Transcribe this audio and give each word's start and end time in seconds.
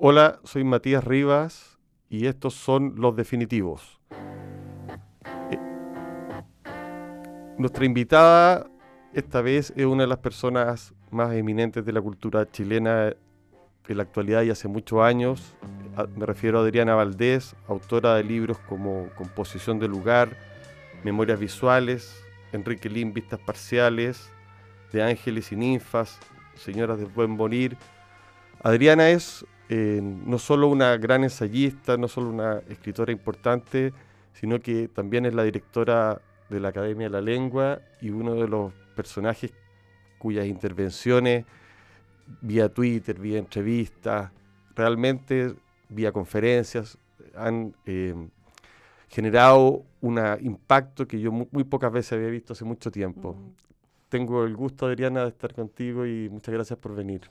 Hola, 0.00 0.38
soy 0.44 0.62
Matías 0.62 1.02
Rivas 1.02 1.76
y 2.08 2.26
estos 2.26 2.54
son 2.54 2.94
los 2.98 3.16
definitivos. 3.16 3.98
Eh, 5.50 5.58
nuestra 7.58 7.84
invitada 7.84 8.70
esta 9.12 9.42
vez 9.42 9.72
es 9.74 9.86
una 9.86 10.04
de 10.04 10.06
las 10.06 10.18
personas 10.18 10.94
más 11.10 11.34
eminentes 11.34 11.84
de 11.84 11.92
la 11.92 12.00
cultura 12.00 12.48
chilena 12.48 13.08
en 13.88 13.96
la 13.96 14.04
actualidad 14.04 14.42
y 14.42 14.50
hace 14.50 14.68
muchos 14.68 15.00
años. 15.00 15.56
Me 16.14 16.26
refiero 16.26 16.60
a 16.60 16.62
Adriana 16.62 16.94
Valdés, 16.94 17.56
autora 17.66 18.14
de 18.14 18.22
libros 18.22 18.56
como 18.68 19.08
Composición 19.16 19.80
del 19.80 19.90
lugar, 19.90 20.28
Memorias 21.02 21.40
visuales, 21.40 22.24
Enrique 22.52 22.88
Lin, 22.88 23.12
Vistas 23.12 23.40
parciales, 23.40 24.30
de 24.92 25.02
Ángeles 25.02 25.50
y 25.50 25.56
Ninfas, 25.56 26.20
Señoras 26.54 27.00
de 27.00 27.04
Buen 27.06 27.36
Bonir. 27.36 27.76
Adriana 28.62 29.10
es 29.10 29.44
eh, 29.68 30.00
no 30.02 30.38
solo 30.38 30.68
una 30.68 30.96
gran 30.96 31.24
ensayista, 31.24 31.96
no 31.96 32.08
solo 32.08 32.30
una 32.30 32.58
escritora 32.68 33.12
importante, 33.12 33.92
sino 34.32 34.60
que 34.60 34.88
también 34.88 35.26
es 35.26 35.34
la 35.34 35.42
directora 35.42 36.20
de 36.48 36.60
la 36.60 36.68
Academia 36.68 37.08
de 37.08 37.10
la 37.10 37.20
Lengua 37.20 37.80
y 38.00 38.10
uno 38.10 38.34
de 38.34 38.48
los 38.48 38.72
personajes 38.94 39.52
cuyas 40.18 40.46
intervenciones 40.46 41.44
vía 42.40 42.68
Twitter, 42.68 43.18
vía 43.18 43.38
entrevistas, 43.38 44.30
realmente 44.74 45.54
vía 45.88 46.12
conferencias, 46.12 46.98
han 47.34 47.74
eh, 47.86 48.14
generado 49.08 49.84
un 50.00 50.20
impacto 50.40 51.06
que 51.06 51.20
yo 51.20 51.32
muy, 51.32 51.64
pocas 51.64 51.92
veces 51.92 52.12
había 52.12 52.28
visto 52.28 52.52
hace 52.52 52.64
mucho 52.64 52.90
tiempo. 52.90 53.36
Tengo 54.08 54.44
el 54.44 54.56
gusto, 54.56 54.86
Adriana, 54.86 55.22
de 55.22 55.28
estar 55.28 55.54
contigo 55.54 56.06
y 56.06 56.28
muchas 56.30 56.54
gracias 56.54 56.78
por 56.78 56.94
venir. 56.94 57.30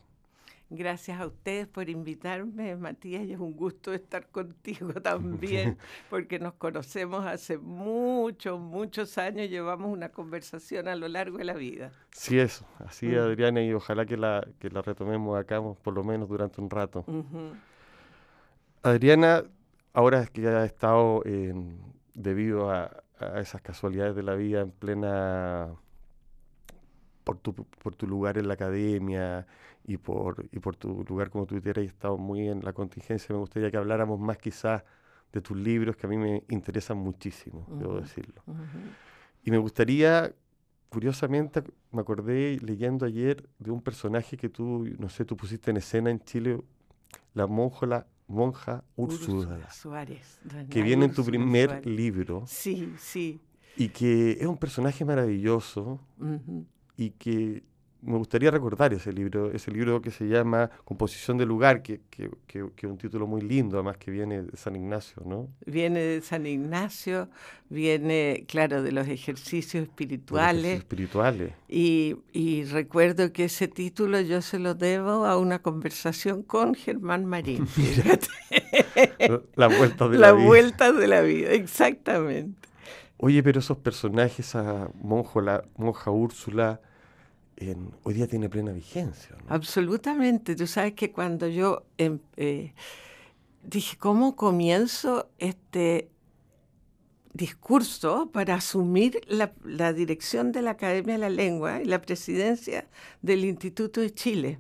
Gracias 0.69 1.21
a 1.21 1.25
ustedes 1.25 1.65
por 1.65 1.89
invitarme, 1.89 2.75
Matías, 2.75 3.23
y 3.25 3.31
es 3.31 3.39
un 3.39 3.55
gusto 3.55 3.93
estar 3.93 4.27
contigo 4.27 4.93
también, 5.01 5.77
porque 6.09 6.39
nos 6.39 6.55
conocemos 6.55 7.25
hace 7.25 7.57
muchos, 7.57 8.59
muchos 8.59 9.17
años, 9.17 9.49
llevamos 9.49 9.89
una 9.89 10.09
conversación 10.09 10.89
a 10.89 10.95
lo 10.97 11.07
largo 11.07 11.37
de 11.37 11.45
la 11.45 11.53
vida. 11.53 11.91
Sí, 12.11 12.37
eso, 12.37 12.67
así. 12.79 13.15
Adriana, 13.15 13.63
y 13.63 13.73
ojalá 13.73 14.05
que 14.05 14.17
la, 14.17 14.45
que 14.59 14.69
la 14.69 14.81
retomemos 14.81 15.39
acá, 15.39 15.61
por 15.61 15.93
lo 15.93 16.03
menos 16.03 16.27
durante 16.27 16.59
un 16.59 16.69
rato. 16.69 17.05
Adriana, 18.83 19.45
ahora 19.93 20.21
es 20.21 20.29
que 20.29 20.45
ha 20.49 20.65
estado 20.65 21.23
debido 22.13 22.71
a, 22.71 23.03
esas 23.37 23.61
casualidades 23.61 24.17
de 24.17 24.23
la 24.23 24.35
vida 24.35 24.61
en 24.61 24.71
plena 24.71 25.69
por 27.23 27.37
tu, 27.37 27.53
por 27.55 27.95
tu 27.95 28.05
lugar 28.05 28.37
en 28.37 28.47
la 28.47 28.53
academia 28.53 29.47
y 29.87 29.97
por, 29.97 30.45
y 30.51 30.59
por 30.59 30.75
tu 30.75 31.03
lugar 31.07 31.29
como 31.29 31.45
tuitera 31.45 31.81
y 31.81 31.85
estado 31.85 32.17
muy 32.17 32.49
en 32.49 32.63
la 32.63 32.73
contingencia, 32.73 33.33
me 33.33 33.39
gustaría 33.39 33.71
que 33.71 33.77
habláramos 33.77 34.19
más 34.19 34.37
quizás 34.37 34.83
de 35.31 35.41
tus 35.41 35.57
libros 35.57 35.95
que 35.95 36.05
a 36.05 36.09
mí 36.09 36.17
me 36.17 36.43
interesan 36.49 36.97
muchísimo, 36.97 37.65
debo 37.79 37.99
decirlo. 37.99 38.43
Y 39.43 39.49
me 39.49 39.57
gustaría, 39.57 40.35
curiosamente, 40.89 41.63
me 41.91 42.01
acordé 42.01 42.59
leyendo 42.61 43.05
ayer 43.05 43.47
de 43.59 43.71
un 43.71 43.81
personaje 43.81 44.35
que 44.35 44.49
tú, 44.49 44.85
no 44.99 45.07
sé, 45.07 45.23
tú 45.23 45.37
pusiste 45.37 45.71
en 45.71 45.77
escena 45.77 46.11
en 46.11 46.19
Chile, 46.19 46.61
la 47.33 47.47
monja, 47.47 48.05
monja 48.27 48.83
Úrsula, 48.97 49.71
Suárez, 49.71 50.39
que 50.69 50.81
viene 50.81 51.05
en 51.05 51.13
tu 51.13 51.23
primer 51.23 51.85
libro. 51.85 52.43
Sí, 52.45 52.93
sí. 52.97 53.39
Y 53.77 53.87
que 53.89 54.31
es 54.31 54.45
un 54.47 54.57
personaje 54.57 55.05
maravilloso 55.05 56.01
y 56.97 57.11
que 57.11 57.63
me 58.07 58.17
gustaría 58.17 58.49
recordar 58.49 58.93
ese 58.93 59.11
libro, 59.11 59.51
ese 59.51 59.69
libro 59.69 60.01
que 60.01 60.11
se 60.11 60.25
llama 60.25 60.69
Composición 60.85 61.37
del 61.37 61.49
lugar, 61.49 61.81
que, 61.81 61.99
que, 62.09 62.29
que, 62.47 62.59
es 62.59 62.83
un 62.83 62.97
título 62.97 63.27
muy 63.27 63.41
lindo, 63.41 63.75
además 63.77 63.97
que 63.97 64.11
viene 64.11 64.43
de 64.43 64.55
San 64.55 64.77
Ignacio, 64.77 65.23
¿no? 65.25 65.49
Viene 65.65 65.99
de 65.99 66.21
San 66.21 66.45
Ignacio, 66.45 67.29
viene, 67.69 68.45
claro, 68.47 68.81
de 68.81 68.93
los 68.93 69.09
ejercicios 69.09 69.83
espirituales. 69.83 70.79
espirituales. 70.79 71.51
Y, 71.67 72.15
y, 72.31 72.63
recuerdo 72.63 73.33
que 73.33 73.45
ese 73.45 73.67
título 73.67 74.21
yo 74.21 74.41
se 74.41 74.57
lo 74.57 74.73
debo 74.73 75.25
a 75.25 75.37
una 75.37 75.59
conversación 75.59 76.43
con 76.43 76.75
Germán 76.75 77.25
Marín. 77.25 77.67
la 79.55 79.67
vuelta 79.67 80.07
de 80.07 80.17
la, 80.17 80.31
vida. 80.31 80.41
La 80.41 80.47
vuelta 80.47 80.93
de 80.93 81.07
la 81.07 81.21
vida, 81.21 81.51
exactamente. 81.51 82.69
Oye, 83.17 83.43
pero 83.43 83.59
esos 83.59 83.77
personajes, 83.77 84.55
a 84.55 84.89
monjo, 85.01 85.41
la 85.41 85.65
monja 85.75 86.09
Úrsula, 86.09 86.79
hoy 88.03 88.13
día 88.13 88.27
tiene 88.27 88.49
plena 88.49 88.71
vigencia. 88.71 89.35
Absolutamente. 89.47 90.55
Tú 90.55 90.67
sabes 90.67 90.93
que 90.93 91.11
cuando 91.11 91.47
yo 91.47 91.85
em, 91.97 92.19
eh, 92.35 92.73
dije, 93.63 93.97
¿cómo 93.97 94.35
comienzo 94.35 95.29
este 95.39 96.09
discurso 97.33 98.29
para 98.31 98.55
asumir 98.55 99.21
la, 99.27 99.53
la, 99.63 99.93
dirección 99.93 100.51
de 100.51 100.61
la 100.61 100.71
Academia 100.71 101.13
de 101.13 101.19
la 101.19 101.29
Lengua 101.29 101.81
y 101.81 101.85
la 101.85 102.01
presidencia 102.01 102.87
del 103.21 103.45
Instituto 103.45 104.01
de 104.01 104.13
Chile? 104.13 104.59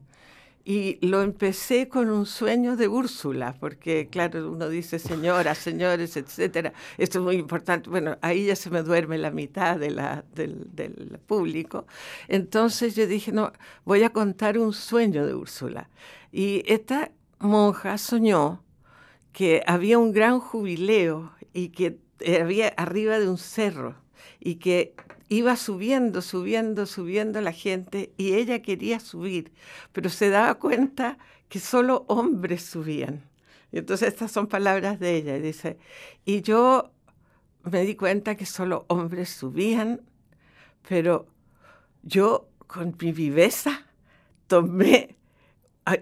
Y 0.69 0.97
lo 0.99 1.21
empecé 1.21 1.87
con 1.87 2.09
un 2.09 2.25
sueño 2.25 2.75
de 2.75 2.89
Úrsula, 2.89 3.55
porque 3.57 4.09
claro, 4.11 4.51
uno 4.51 4.67
dice 4.67 4.99
señoras, 4.99 5.59
señores, 5.59 6.17
etcétera. 6.17 6.73
Esto 6.97 7.19
es 7.19 7.23
muy 7.23 7.37
importante. 7.37 7.89
Bueno, 7.89 8.17
ahí 8.21 8.47
ya 8.47 8.55
se 8.57 8.69
me 8.69 8.83
duerme 8.83 9.17
la 9.17 9.31
mitad 9.31 9.77
de 9.79 9.91
la, 9.91 10.25
del, 10.35 10.67
del, 10.75 11.19
público. 11.25 11.87
Entonces 12.27 12.97
yo 12.97 13.07
dije, 13.07 13.31
no, 13.31 13.53
voy 13.85 14.03
a 14.03 14.09
contar 14.09 14.57
un 14.57 14.73
sueño 14.73 15.25
de 15.25 15.35
Úrsula. 15.35 15.89
Y 16.33 16.63
esta 16.65 17.11
monja 17.39 17.97
soñó 17.97 18.61
que 19.31 19.63
había 19.67 19.97
un 19.97 20.11
gran 20.11 20.41
jubileo 20.41 21.31
y 21.53 21.69
que 21.69 21.97
había 22.41 22.67
arriba 22.75 23.19
de 23.19 23.29
un 23.29 23.37
cerro 23.37 23.95
y 24.41 24.55
que 24.55 24.95
iba 25.29 25.55
subiendo, 25.55 26.21
subiendo, 26.21 26.85
subiendo 26.85 27.41
la 27.41 27.51
gente 27.51 28.13
y 28.17 28.33
ella 28.33 28.61
quería 28.61 28.99
subir, 28.99 29.51
pero 29.91 30.09
se 30.09 30.29
daba 30.29 30.55
cuenta 30.55 31.17
que 31.49 31.59
solo 31.59 32.05
hombres 32.07 32.63
subían. 32.63 33.23
Y 33.71 33.79
entonces 33.79 34.09
estas 34.09 34.31
son 34.31 34.47
palabras 34.47 34.99
de 34.99 35.15
ella. 35.15 35.39
dice, 35.39 35.77
y 36.25 36.41
yo 36.41 36.91
me 37.63 37.81
di 37.81 37.95
cuenta 37.95 38.35
que 38.35 38.45
solo 38.45 38.85
hombres 38.87 39.29
subían, 39.29 40.01
pero 40.87 41.27
yo 42.03 42.49
con 42.65 42.95
mi 42.99 43.11
viveza 43.11 43.85
tomé 44.47 45.17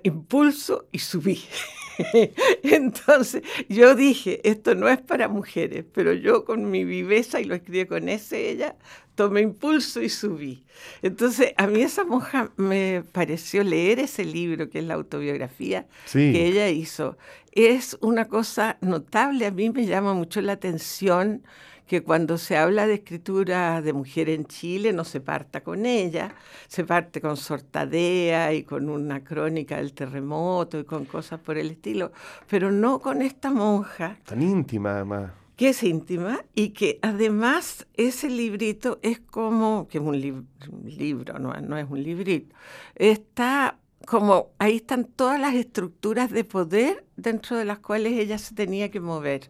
impulso 0.04 0.88
y 0.92 1.00
subí. 1.00 1.44
Entonces 2.64 3.44
yo 3.70 3.96
dije, 3.96 4.42
esto 4.44 4.76
no 4.76 4.88
es 4.88 5.02
para 5.02 5.28
mujeres, 5.28 5.86
pero 5.94 6.14
yo 6.14 6.46
con 6.46 6.70
mi 6.70 6.84
viveza, 6.84 7.40
y 7.40 7.46
lo 7.46 7.56
escribí 7.56 7.86
con 7.86 8.10
ese 8.10 8.50
ella, 8.50 8.76
tomé 9.16 9.42
impulso 9.42 10.02
y 10.02 10.10
subí. 10.10 10.66
Entonces 11.02 11.54
a 11.58 11.68
mí 11.68 11.82
esa 11.82 12.04
monja 12.04 12.52
me 12.58 13.04
pareció 13.12 13.64
leer 13.64 14.00
ese 14.00 14.26
libro, 14.26 14.70
que 14.70 14.80
es 14.80 14.86
la 14.86 14.96
autobiografía 14.96 15.88
que 16.12 16.48
ella 16.48 16.70
hizo. 16.70 17.18
Es 17.52 17.98
una 18.02 18.26
cosa 18.26 18.78
notable, 18.82 19.46
a 19.46 19.52
mí 19.52 19.70
me 19.70 19.86
llama 19.86 20.14
mucho 20.14 20.42
la 20.42 20.54
atención 20.54 21.44
que 21.88 22.04
cuando 22.04 22.38
se 22.38 22.58
habla 22.58 22.88
de 22.88 22.96
escritura 22.96 23.82
de 23.82 23.94
mujer 23.94 24.30
en 24.30 24.46
Chile 24.46 24.94
no 24.94 25.04
se 25.04 25.22
parta 25.22 25.62
con 25.62 25.86
ella, 25.86 26.34
se 26.68 26.84
parte 26.84 27.22
con 27.22 27.38
Sortadea 27.38 28.54
y 28.54 28.64
con 28.64 28.90
una 28.90 29.24
crónica 29.24 29.78
del 29.78 29.94
terremoto 29.94 30.80
y 30.80 30.84
con 30.84 31.06
cosas 31.06 31.40
por 31.40 31.58
el 31.58 31.72
estilo, 31.72 32.12
pero 32.50 32.72
no 32.72 33.00
con 33.00 33.22
esta 33.22 33.52
monja. 33.52 34.18
Tan 34.26 34.42
íntima 34.42 34.96
además. 34.96 35.32
Que 35.56 35.70
es 35.70 35.84
íntima 35.84 36.44
y 36.54 36.70
que 36.70 37.00
además 37.02 37.88
ese 37.94 38.30
librito 38.30 39.00
es 39.02 39.20
como, 39.20 39.88
que 39.88 40.00
es 40.00 40.04
un, 40.04 40.20
libro, 40.20 41.40
no, 41.40 41.54
no 41.54 41.78
es 41.78 41.90
un 41.90 42.04
librito, 42.04 42.54
está 42.96 43.78
como 44.06 44.52
ahí 44.60 44.76
están 44.76 45.06
todas 45.06 45.40
las 45.40 45.56
estructuras 45.56 46.30
de 46.30 46.44
poder 46.44 47.06
dentro 47.16 47.58
de 47.58 47.66
las 47.66 47.80
cuales 47.80 48.14
ella 48.14 48.38
se 48.38 48.54
tenía 48.54 48.92
que 48.92 49.00
mover 49.00 49.50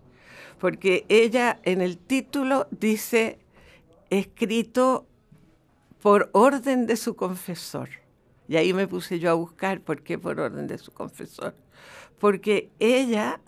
porque 0.59 1.05
ella 1.09 1.59
en 1.63 1.81
el 1.81 1.97
título 1.97 2.67
dice 2.71 3.39
escrito 4.09 5.05
por 6.01 6.29
orden 6.33 6.85
de 6.85 6.97
su 6.97 7.15
confesor. 7.15 7.89
Y 8.47 8.57
ahí 8.57 8.73
me 8.73 8.87
puse 8.87 9.19
yo 9.19 9.31
a 9.31 9.33
buscar 9.33 9.81
por 9.81 10.03
qué 10.03 10.19
por 10.19 10.39
orden 10.39 10.67
de 10.67 10.77
su 10.77 10.91
confesor. 10.91 11.55
Porque 12.19 12.69
ella 12.79 13.41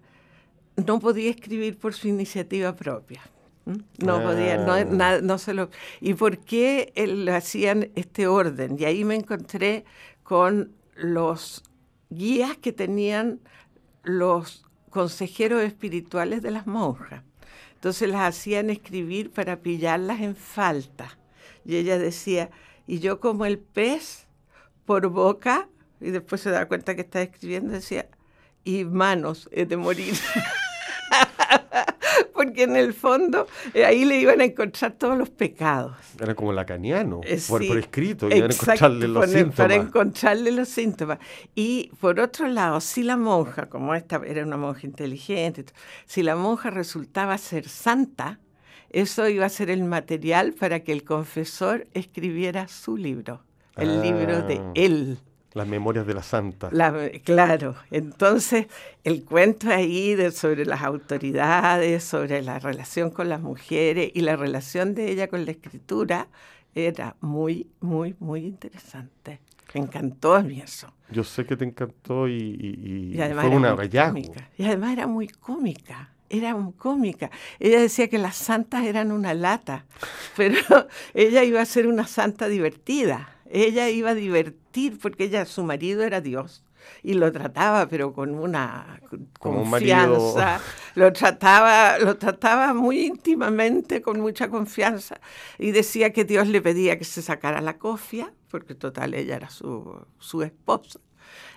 no 0.75 1.00
podía 1.00 1.30
escribir 1.30 1.77
por 1.77 1.94
su 1.94 2.07
iniciativa 2.07 2.75
propia. 2.75 3.21
No 3.65 4.24
podía, 4.24 4.57
no, 4.57 4.74
ah. 5.03 5.19
no 5.21 5.38
se 5.38 5.53
lo... 5.53 5.69
¿Y 6.00 6.13
por 6.13 6.39
qué 6.39 6.94
le 6.95 7.31
hacían 7.33 7.92
este 7.95 8.25
orden? 8.27 8.77
Y 8.80 8.86
ahí 8.86 9.03
me 9.03 9.15
encontré 9.15 9.83
con 10.24 10.71
los 10.95 11.63
guías 12.10 12.57
que 12.57 12.71
tenían 12.71 13.42
los 14.03 14.66
consejeros 14.89 15.63
espirituales 15.63 16.42
de 16.42 16.51
las 16.51 16.68
monjas. 16.68 17.24
Entonces 17.75 18.10
las 18.10 18.22
hacían 18.22 18.69
escribir 18.69 19.31
para 19.31 19.62
pillarlas 19.62 20.22
en 20.22 20.36
falta. 20.36 21.18
Y 21.63 21.75
ella 21.75 21.98
decía, 21.98 22.50
y 22.88 23.00
yo 23.00 23.19
como 23.19 23.45
el 23.45 23.60
pez 23.60 24.28
por 24.86 25.07
boca, 25.07 25.68
y 26.00 26.12
después 26.12 26.42
se 26.42 26.50
da 26.50 26.68
cuenta 26.68 26.95
que 26.95 27.01
está 27.01 27.22
escribiendo, 27.22 27.74
decía, 27.74 28.07
y 28.63 28.86
manos 28.86 29.50
he 29.51 29.66
de 29.66 29.78
morir. 29.78 30.16
Porque 32.57 32.63
en 32.71 32.75
el 32.75 32.94
fondo 32.94 33.45
eh, 33.74 33.86
ahí 33.86 34.04
le 34.04 34.19
iban 34.19 34.42
a 34.42 34.45
encontrar 34.45 34.94
todos 34.94 35.15
los 35.18 35.30
pecados. 35.30 35.95
Era 36.19 36.33
como 36.33 36.51
lacaniano, 36.54 37.21
Eh, 37.24 37.39
por, 37.48 37.62
sí, 37.62 37.68
por 37.68 37.77
escrito, 37.77 38.27
iban 38.27 38.50
a 38.50 38.54
encontrarle 38.54 39.07
los 39.07 39.25
poner- 39.25 39.51
Para 39.51 39.74
síntomas. 39.75 39.88
encontrarle 39.88 40.51
los 40.51 40.68
síntomas. 40.69 41.19
Y 41.54 41.92
por 42.00 42.19
otro 42.19 42.48
lado, 42.48 42.81
si 42.81 43.04
la 43.04 43.15
monja, 43.15 43.68
como 43.68 43.94
esta 43.94 44.19
era 44.25 44.44
una 44.44 44.57
monja 44.57 44.88
inteligente, 44.88 45.65
si 46.07 46.24
la 46.24 46.36
monja 46.36 46.71
resultaba 46.71 47.38
ser 47.38 47.68
santa, 47.69 48.39
eso 48.89 49.27
iba 49.30 49.45
a 49.45 49.50
ser 49.50 49.69
el 49.69 49.83
material 49.83 50.53
para 50.53 50.80
que 50.80 50.94
el 50.94 51.03
confesor 51.03 51.86
escribiera 51.94 52.68
su 52.68 52.98
libro, 52.98 53.44
el 53.75 54.01
libro 54.01 54.42
de 54.42 54.56
Ah. 54.56 54.71
él. 54.74 55.19
Las 55.57 55.68
memorias 55.68 56.06
de 56.07 56.13
la 56.13 56.24
santa. 56.24 56.69
La- 56.71 57.09
claro, 57.24 57.75
entonces 57.92 58.68
el 59.04 59.25
cuento 59.25 59.69
ahí 59.69 60.15
de, 60.15 60.31
sobre 60.31 60.65
las 60.65 60.81
autoridades, 60.83 62.04
sobre 62.04 62.42
la 62.42 62.59
relación 62.59 63.09
con 63.09 63.27
las 63.30 63.42
mujeres 63.42 64.12
y 64.13 64.21
la 64.21 64.36
relación 64.36 64.94
de 64.95 65.12
ella 65.12 65.27
con 65.27 65.45
la 65.45 65.51
escritura 65.51 66.27
era 66.75 67.15
muy, 67.21 67.68
muy, 67.81 68.15
muy 68.19 68.45
interesante. 68.45 69.39
Me 69.74 69.81
encantó 69.81 70.36
a 70.36 70.44
mí 70.44 70.62
eso. 70.62 70.88
Yo 71.12 71.24
sé 71.24 71.45
que 71.45 71.57
te 71.57 71.65
encantó 71.65 72.27
y, 72.27 72.33
y- 72.36 73.12
y 73.13 73.18
Y 73.18 73.21
además 73.21 73.45
fue 73.45 73.50
era 73.56 73.57
un 73.57 73.75
muy 73.75 73.77
hallazgo. 73.86 74.13
cómica. 74.13 74.50
Y 74.57 74.63
además 74.65 74.94
era 74.94 75.07
muy 75.07 75.27
cómica. 75.27 76.10
Era 76.30 76.56
muy 76.56 76.74
cómica. 76.74 77.31
Ella 77.60 77.80
decía 77.80 78.10
que 78.10 78.18
las 78.18 78.36
santas 78.36 78.83
eran 78.86 79.12
una 79.12 79.33
lata, 79.33 79.86
pero 80.38 80.57
ella 81.13 81.44
iba 81.44 81.62
a 81.62 81.65
ser 81.65 81.88
una 81.88 82.06
santa 82.06 82.48
divertida. 82.48 83.30
Ella 83.51 83.89
iba 83.89 84.11
a 84.11 84.15
divertir 84.15 84.99
porque 84.99 85.25
ella, 85.25 85.45
su 85.45 85.63
marido 85.63 86.03
era 86.03 86.21
Dios 86.21 86.63
y 87.03 87.13
lo 87.15 87.31
trataba, 87.31 87.88
pero 87.88 88.13
con 88.13 88.33
una 88.35 88.99
Como 89.39 89.61
un 89.63 89.69
marido. 89.69 90.13
confianza. 90.15 90.61
Lo 90.95 91.13
trataba, 91.13 91.99
lo 91.99 92.17
trataba 92.17 92.73
muy 92.73 93.01
íntimamente, 93.05 94.01
con 94.01 94.19
mucha 94.19 94.49
confianza, 94.49 95.19
y 95.59 95.71
decía 95.71 96.11
que 96.11 96.23
Dios 96.25 96.47
le 96.47 96.59
pedía 96.61 96.97
que 96.97 97.03
se 97.05 97.21
sacara 97.21 97.61
la 97.61 97.77
cofia, 97.77 98.33
porque 98.49 98.73
total 98.73 99.13
ella 99.13 99.35
era 99.35 99.50
su, 99.51 99.95
su 100.17 100.41
esposa. 100.41 101.00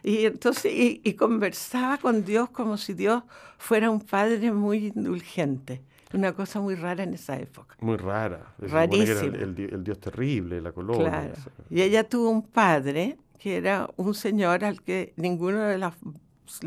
Y 0.03 0.27
entonces, 0.27 0.73
y, 0.75 1.01
y 1.05 1.15
conversaba 1.15 1.97
con 1.99 2.25
Dios 2.25 2.51
como 2.51 2.77
si 2.77 2.93
Dios 2.95 3.23
fuera 3.59 3.89
un 3.91 4.01
padre 4.01 4.53
muy 4.53 4.89
indulgente. 4.95 5.83
Una 6.13 6.33
cosa 6.33 6.61
muy 6.61 6.75
rara 6.75 7.05
en 7.05 7.15
esa 7.15 7.39
época. 7.39 7.77
Muy 7.81 7.97
rara. 7.97 8.55
El, 8.61 8.71
Rarísima. 8.71 9.21
el 9.37 9.55
di- 9.55 9.69
el 9.71 9.85
dios 9.85 10.01
terrible, 10.01 10.61
la 10.61 10.73
colonia. 10.73 11.09
Claro. 11.11 11.33
Y 11.71 11.83
ella 11.83 12.03
tuvo 12.09 12.31
un 12.31 12.43
padre 12.43 13.17
que 13.39 13.57
era 13.57 13.89
un 13.97 14.15
señor 14.15 14.65
al 14.65 14.83
que 14.83 15.13
ninguna 15.17 15.69
de 15.69 15.79
las 15.79 15.95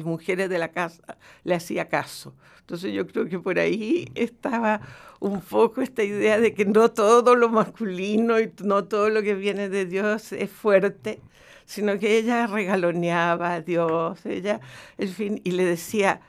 mujeres 0.03 0.49
de 0.49 0.57
la 0.57 0.69
casa 0.71 1.17
le 1.43 1.55
hacía 1.55 1.89
caso. 1.89 2.33
Entonces 2.61 2.93
yo 2.93 3.05
creo 3.05 3.27
que 3.27 3.37
por 3.37 3.59
ahí 3.59 4.09
estaba 4.15 4.79
un 5.19 5.41
poco 5.41 5.81
esta 5.81 6.03
idea 6.03 6.39
de 6.39 6.53
que 6.53 6.63
no 6.65 6.89
todo 6.91 7.35
lo 7.35 7.49
masculino 7.49 8.39
y 8.39 8.51
no 8.63 8.85
todo 8.85 9.09
lo 9.09 9.21
que 9.21 9.33
viene 9.35 9.67
de 9.67 9.85
Dios 9.85 10.31
es 10.31 10.49
fuerte, 10.49 11.19
sino 11.65 11.99
que 11.99 12.17
ella 12.17 12.47
regaloneaba 12.47 13.53
a 13.55 13.61
Dios, 13.61 14.25
ella, 14.25 14.61
en 14.97 15.09
fin, 15.09 15.41
y 15.43 15.51
le 15.51 15.65
decía, 15.65 16.21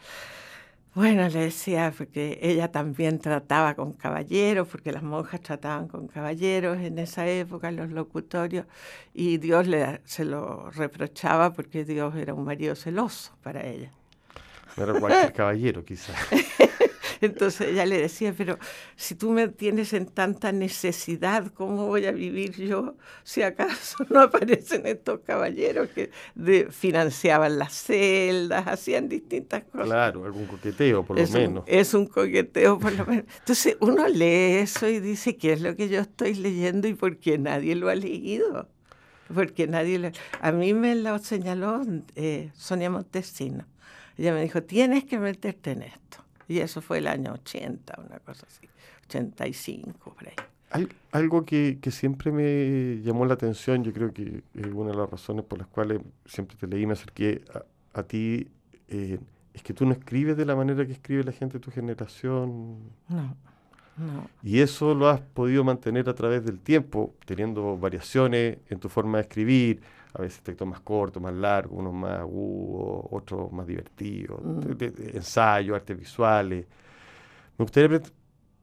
bueno, 0.94 1.28
le 1.28 1.40
decía, 1.40 1.92
porque 1.96 2.38
ella 2.40 2.70
también 2.70 3.18
trataba 3.18 3.74
con 3.74 3.94
caballeros, 3.94 4.68
porque 4.68 4.92
las 4.92 5.02
monjas 5.02 5.40
trataban 5.40 5.88
con 5.88 6.06
caballeros 6.06 6.78
en 6.78 6.98
esa 6.98 7.26
época, 7.26 7.68
en 7.68 7.76
los 7.76 7.90
locutorios, 7.90 8.66
y 9.12 9.38
Dios 9.38 9.66
le, 9.66 10.00
se 10.04 10.24
lo 10.24 10.70
reprochaba 10.70 11.52
porque 11.52 11.84
Dios 11.84 12.14
era 12.14 12.32
un 12.32 12.44
marido 12.44 12.76
celoso 12.76 13.36
para 13.42 13.66
ella. 13.66 13.90
No 14.76 14.84
era 14.84 15.00
cualquier 15.00 15.32
caballero, 15.32 15.84
quizás. 15.84 16.16
Entonces 17.20 17.68
ella 17.68 17.86
le 17.86 17.98
decía, 18.00 18.34
pero 18.36 18.58
si 18.96 19.14
tú 19.14 19.30
me 19.30 19.48
tienes 19.48 19.92
en 19.92 20.06
tanta 20.06 20.52
necesidad, 20.52 21.46
¿cómo 21.52 21.86
voy 21.86 22.06
a 22.06 22.12
vivir 22.12 22.52
yo 22.56 22.96
si 23.22 23.42
acaso 23.42 24.04
no 24.10 24.20
aparecen 24.20 24.86
estos 24.86 25.20
caballeros 25.20 25.88
que 25.90 26.10
de- 26.34 26.68
financiaban 26.70 27.58
las 27.58 27.72
celdas, 27.74 28.66
hacían 28.66 29.08
distintas 29.08 29.64
cosas? 29.64 29.86
Claro, 29.86 30.24
algún 30.24 30.46
coqueteo, 30.46 31.04
por 31.04 31.16
lo 31.18 31.22
un- 31.24 31.32
menos. 31.32 31.64
es 31.66 31.94
un 31.94 32.06
coqueteo, 32.06 32.78
por 32.78 32.92
lo 32.92 33.06
menos. 33.06 33.24
Entonces 33.38 33.76
uno 33.80 34.08
lee 34.08 34.56
eso 34.62 34.88
y 34.88 35.00
dice, 35.00 35.36
¿qué 35.36 35.52
es 35.52 35.60
lo 35.60 35.76
que 35.76 35.88
yo 35.88 36.00
estoy 36.00 36.34
leyendo 36.34 36.88
y 36.88 36.94
por 36.94 37.18
qué 37.18 37.38
nadie 37.38 37.74
lo 37.74 37.88
ha 37.88 37.94
leído? 37.94 38.68
Porque 39.32 39.66
nadie 39.66 39.98
lo... 39.98 40.10
A 40.40 40.52
mí 40.52 40.74
me 40.74 40.94
lo 40.94 41.18
señaló 41.18 41.82
eh, 42.14 42.50
Sonia 42.54 42.90
Montesino. 42.90 43.66
Ella 44.18 44.32
me 44.34 44.42
dijo, 44.42 44.62
tienes 44.62 45.04
que 45.04 45.18
meterte 45.18 45.72
en 45.72 45.82
esto. 45.82 46.23
Y 46.48 46.58
eso 46.58 46.80
fue 46.82 46.98
el 46.98 47.06
año 47.06 47.32
80, 47.32 47.94
una 48.06 48.18
cosa 48.20 48.46
así, 48.46 48.68
85, 49.06 50.14
por 50.14 50.28
ahí. 50.28 50.34
Al- 50.70 50.88
algo 51.12 51.44
que, 51.44 51.78
que 51.80 51.90
siempre 51.90 52.32
me 52.32 53.00
llamó 53.02 53.24
la 53.26 53.34
atención, 53.34 53.84
yo 53.84 53.92
creo 53.92 54.12
que 54.12 54.42
es 54.54 54.66
una 54.66 54.90
de 54.90 54.96
las 54.96 55.08
razones 55.10 55.44
por 55.44 55.58
las 55.58 55.68
cuales 55.68 56.00
siempre 56.26 56.56
te 56.56 56.66
leí 56.66 56.82
y 56.82 56.86
me 56.86 56.94
acerqué 56.94 57.42
a, 57.54 58.00
a 58.00 58.02
ti, 58.02 58.48
eh, 58.88 59.18
es 59.52 59.62
que 59.62 59.72
tú 59.72 59.86
no 59.86 59.92
escribes 59.92 60.36
de 60.36 60.44
la 60.44 60.56
manera 60.56 60.84
que 60.84 60.92
escribe 60.92 61.22
la 61.22 61.32
gente 61.32 61.54
de 61.58 61.60
tu 61.60 61.70
generación. 61.70 62.78
No, 63.08 63.36
no. 63.96 64.28
Y 64.42 64.58
eso 64.60 64.94
lo 64.94 65.08
has 65.08 65.20
podido 65.20 65.62
mantener 65.62 66.08
a 66.08 66.14
través 66.14 66.44
del 66.44 66.58
tiempo, 66.58 67.14
teniendo 67.24 67.78
variaciones 67.78 68.58
en 68.68 68.80
tu 68.80 68.88
forma 68.88 69.18
de 69.18 69.22
escribir, 69.22 69.80
a 70.14 70.22
veces 70.22 70.40
textos 70.42 70.66
más 70.68 70.80
cortos, 70.80 71.22
más 71.22 71.34
largos, 71.34 71.76
unos 71.78 71.92
más 71.92 72.20
agudos, 72.20 73.06
otros 73.10 73.50
más 73.52 73.66
divertidos, 73.66 74.40
Mm. 74.42 75.16
ensayos, 75.16 75.74
artes 75.76 75.98
visuales. 75.98 76.66
Me 77.58 77.64
gustaría 77.64 77.88
pre- 77.88 78.10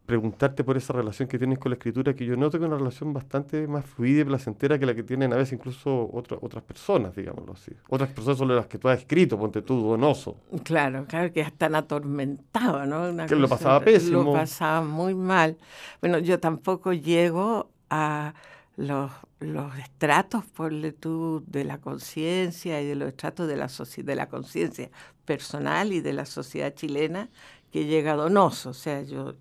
preguntarte 0.05 0.63
por 0.65 0.75
esa 0.75 0.91
relación 0.91 1.29
que 1.29 1.37
tienes 1.37 1.57
con 1.59 1.69
la 1.69 1.75
escritura, 1.75 2.13
que 2.13 2.25
yo 2.25 2.35
noto 2.35 2.57
que 2.57 2.65
es 2.65 2.67
una 2.67 2.77
relación 2.77 3.13
bastante 3.13 3.65
más 3.67 3.85
fluida 3.85 4.21
y 4.21 4.23
placentera 4.25 4.77
que 4.77 4.85
la 4.85 4.93
que 4.93 5.03
tienen 5.03 5.31
a 5.31 5.37
veces 5.37 5.53
incluso 5.53 6.09
otra- 6.11 6.37
otras 6.41 6.63
personas, 6.63 7.15
digámoslo 7.15 7.53
así. 7.53 7.71
Otras 7.87 8.09
personas 8.09 8.37
son 8.37 8.53
las 8.53 8.65
que 8.67 8.77
tú 8.77 8.89
has 8.89 8.99
escrito, 8.99 9.37
ponte 9.39 9.61
tú, 9.61 9.79
Donoso. 9.81 10.35
Claro, 10.63 11.05
claro 11.07 11.31
que 11.31 11.39
están 11.41 11.75
atormentados, 11.75 12.85
¿no? 12.87 13.09
Una 13.09 13.25
Que 13.25 13.35
lo 13.35 13.47
pasaba 13.47 13.79
pésimo. 13.79 14.23
Lo 14.23 14.33
pasaba 14.33 14.81
muy 14.81 15.15
mal. 15.15 15.57
Bueno, 16.01 16.19
yo 16.19 16.39
tampoco 16.39 16.91
llego 16.91 17.69
a 17.89 18.33
los, 18.77 19.11
los 19.39 19.77
estratos, 19.77 20.45
ponle 20.45 20.91
tú, 20.91 21.43
de 21.47 21.63
la 21.63 21.79
conciencia 21.79 22.81
y 22.81 22.85
de 22.85 22.95
los 22.95 23.09
estratos 23.09 23.47
de 23.47 23.57
la, 23.57 23.69
de 23.97 24.15
la 24.15 24.27
conciencia 24.29 24.89
personal 25.25 25.93
y 25.93 26.01
de 26.01 26.13
la 26.13 26.25
sociedad 26.25 26.73
chilena 26.73 27.29
que 27.71 27.85
llega 27.85 28.15
Donoso. 28.15 28.71
O 28.71 28.73
sea, 28.73 29.01
yo 29.01 29.33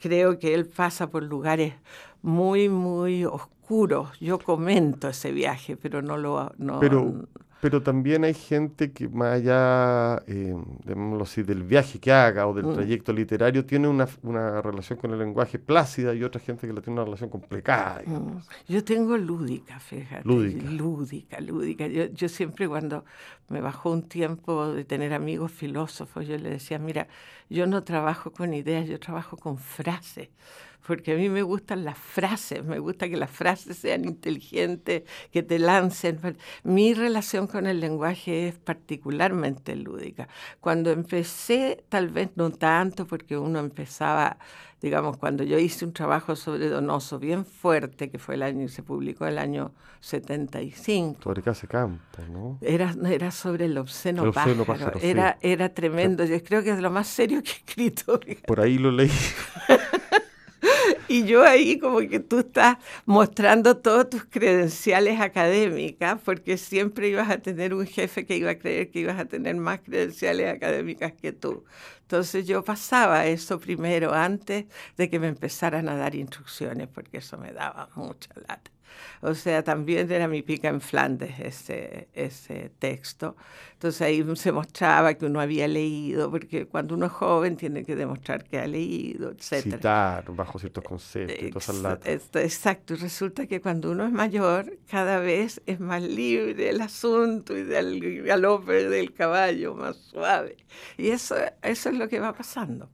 creo 0.00 0.38
que 0.38 0.54
él 0.54 0.66
pasa 0.66 1.10
por 1.10 1.22
lugares 1.22 1.74
muy, 2.22 2.68
muy 2.68 3.24
oscuros. 3.24 4.18
Yo 4.20 4.38
comento 4.38 5.08
ese 5.08 5.32
viaje, 5.32 5.76
pero 5.76 6.02
no 6.02 6.16
lo... 6.16 6.52
No, 6.58 6.80
Pero, 6.80 7.26
pero 7.66 7.82
también 7.82 8.22
hay 8.22 8.32
gente 8.32 8.92
que 8.92 9.08
más 9.08 9.34
allá, 9.34 10.22
eh, 10.28 10.54
así, 11.20 11.42
del 11.42 11.64
viaje 11.64 11.98
que 11.98 12.12
haga 12.12 12.46
o 12.46 12.54
del 12.54 12.64
Mm. 12.66 12.74
trayecto 12.74 13.12
literario, 13.12 13.66
tiene 13.66 13.88
una, 13.88 14.06
una 14.22 14.62
relación 14.62 14.96
con 15.00 15.10
el 15.10 15.18
lenguaje 15.18 15.58
plácida 15.58 16.14
y 16.14 16.22
otra 16.22 16.40
gente 16.40 16.68
que 16.68 16.72
la 16.72 16.80
tiene 16.80 16.94
una 17.00 17.04
relación 17.04 17.28
complicada. 17.28 18.02
Mm. 18.06 18.38
Yo 18.68 18.84
tengo 18.84 19.16
lúdica, 19.16 19.80
fíjate. 19.80 20.22
Lúdica. 20.28 20.70
Lúdica, 20.70 21.40
lúdica. 21.40 21.88
Yo, 21.88 22.04
yo 22.04 22.28
siempre 22.28 22.68
cuando 22.68 23.04
me 23.48 23.60
bajó 23.60 23.90
un 23.90 24.02
tiempo 24.08 24.68
de 24.72 24.84
tener 24.84 25.12
amigos 25.12 25.50
filósofos, 25.50 26.24
yo 26.28 26.38
le 26.38 26.50
decía, 26.50 26.78
mira, 26.78 27.08
yo 27.50 27.66
no 27.66 27.82
trabajo 27.82 28.30
con 28.30 28.54
ideas, 28.54 28.86
yo 28.86 29.00
trabajo 29.00 29.36
con 29.36 29.58
frases. 29.58 30.28
Porque 30.86 31.14
a 31.14 31.16
mí 31.16 31.28
me 31.28 31.42
gustan 31.42 31.84
las 31.84 31.98
frases, 31.98 32.64
me 32.64 32.78
gusta 32.78 33.08
que 33.08 33.16
las 33.16 33.30
frases 33.30 33.76
sean 33.76 34.04
inteligentes, 34.04 35.02
que 35.32 35.42
te 35.42 35.58
lancen. 35.58 36.20
Mi 36.62 36.94
relación 36.94 37.48
con 37.48 37.66
el 37.66 37.80
lenguaje 37.80 38.48
es 38.48 38.54
particularmente 38.54 39.74
lúdica. 39.74 40.28
Cuando 40.60 40.90
empecé, 40.90 41.84
tal 41.88 42.08
vez 42.08 42.30
no 42.36 42.50
tanto, 42.50 43.06
porque 43.06 43.36
uno 43.36 43.58
empezaba, 43.58 44.38
digamos, 44.80 45.16
cuando 45.16 45.42
yo 45.42 45.58
hice 45.58 45.84
un 45.84 45.92
trabajo 45.92 46.36
sobre 46.36 46.68
Donoso 46.68 47.18
bien 47.18 47.44
fuerte, 47.44 48.08
que 48.08 48.18
fue 48.18 48.36
el 48.36 48.42
año, 48.42 48.68
se 48.68 48.84
publicó 48.84 49.26
el 49.26 49.38
año 49.38 49.72
75, 50.00 51.20
Sobre 51.22 51.42
Casa 51.42 51.66
Campo, 51.66 52.22
¿no? 52.30 52.58
era, 52.60 52.94
era 53.10 53.32
sobre 53.32 53.64
el 53.64 53.76
obsceno, 53.76 54.22
El 54.22 54.28
obsceno 54.28 54.64
pájaro. 54.64 54.92
pájaro, 54.92 55.00
sí. 55.00 55.06
era, 55.08 55.36
era 55.40 55.68
tremendo. 55.70 56.24
Yo 56.24 56.40
creo 56.44 56.62
que 56.62 56.70
es 56.70 56.78
lo 56.78 56.90
más 56.90 57.08
serio 57.08 57.42
que 57.42 57.50
he 57.50 57.54
escrito. 57.54 58.20
Por 58.46 58.60
ahí 58.60 58.78
lo 58.78 58.92
leí. 58.92 59.10
Y 61.08 61.24
yo 61.24 61.44
ahí 61.44 61.78
como 61.78 61.98
que 62.00 62.20
tú 62.20 62.40
estás 62.40 62.78
mostrando 63.04 63.76
todos 63.76 64.10
tus 64.10 64.24
credenciales 64.24 65.20
académicas, 65.20 66.20
porque 66.24 66.56
siempre 66.56 67.08
ibas 67.08 67.30
a 67.30 67.38
tener 67.38 67.74
un 67.74 67.86
jefe 67.86 68.26
que 68.26 68.36
iba 68.36 68.50
a 68.50 68.58
creer 68.58 68.90
que 68.90 69.00
ibas 69.00 69.18
a 69.18 69.26
tener 69.26 69.56
más 69.56 69.80
credenciales 69.80 70.52
académicas 70.54 71.12
que 71.12 71.32
tú. 71.32 71.64
Entonces 72.02 72.46
yo 72.46 72.64
pasaba 72.64 73.26
eso 73.26 73.58
primero 73.60 74.12
antes 74.14 74.66
de 74.96 75.10
que 75.10 75.18
me 75.18 75.28
empezaran 75.28 75.88
a 75.88 75.96
dar 75.96 76.14
instrucciones, 76.14 76.88
porque 76.88 77.18
eso 77.18 77.38
me 77.38 77.52
daba 77.52 77.90
mucha 77.94 78.30
lata. 78.48 78.75
O 79.22 79.34
sea, 79.34 79.62
también 79.62 80.10
era 80.10 80.28
mi 80.28 80.42
pica 80.42 80.68
en 80.68 80.80
Flandes 80.80 81.38
ese, 81.40 82.08
ese 82.12 82.70
texto. 82.78 83.36
Entonces 83.72 84.02
ahí 84.02 84.24
se 84.36 84.52
mostraba 84.52 85.14
que 85.14 85.26
uno 85.26 85.40
había 85.40 85.68
leído, 85.68 86.30
porque 86.30 86.66
cuando 86.66 86.94
uno 86.94 87.06
es 87.06 87.12
joven 87.12 87.56
tiene 87.56 87.84
que 87.84 87.96
demostrar 87.96 88.44
que 88.44 88.58
ha 88.58 88.66
leído, 88.66 89.30
etc. 89.30 89.62
Citar 89.62 90.24
bajo 90.32 90.58
ciertos 90.58 90.84
conceptos. 90.84 91.68
Ex 92.04 92.30
exacto, 92.34 92.94
y 92.94 92.96
resulta 92.96 93.46
que 93.46 93.60
cuando 93.60 93.90
uno 93.90 94.06
es 94.06 94.12
mayor, 94.12 94.78
cada 94.90 95.18
vez 95.18 95.60
es 95.66 95.80
más 95.80 96.02
libre 96.02 96.70
el 96.70 96.80
asunto 96.80 97.56
y 97.56 97.64
del 97.64 98.22
galope 98.22 98.88
del 98.88 99.12
caballo 99.12 99.74
más 99.74 99.96
suave. 99.96 100.56
Y 100.96 101.08
eso, 101.08 101.36
eso 101.62 101.88
es 101.88 101.94
lo 101.94 102.08
que 102.08 102.20
va 102.20 102.32
pasando. 102.32 102.88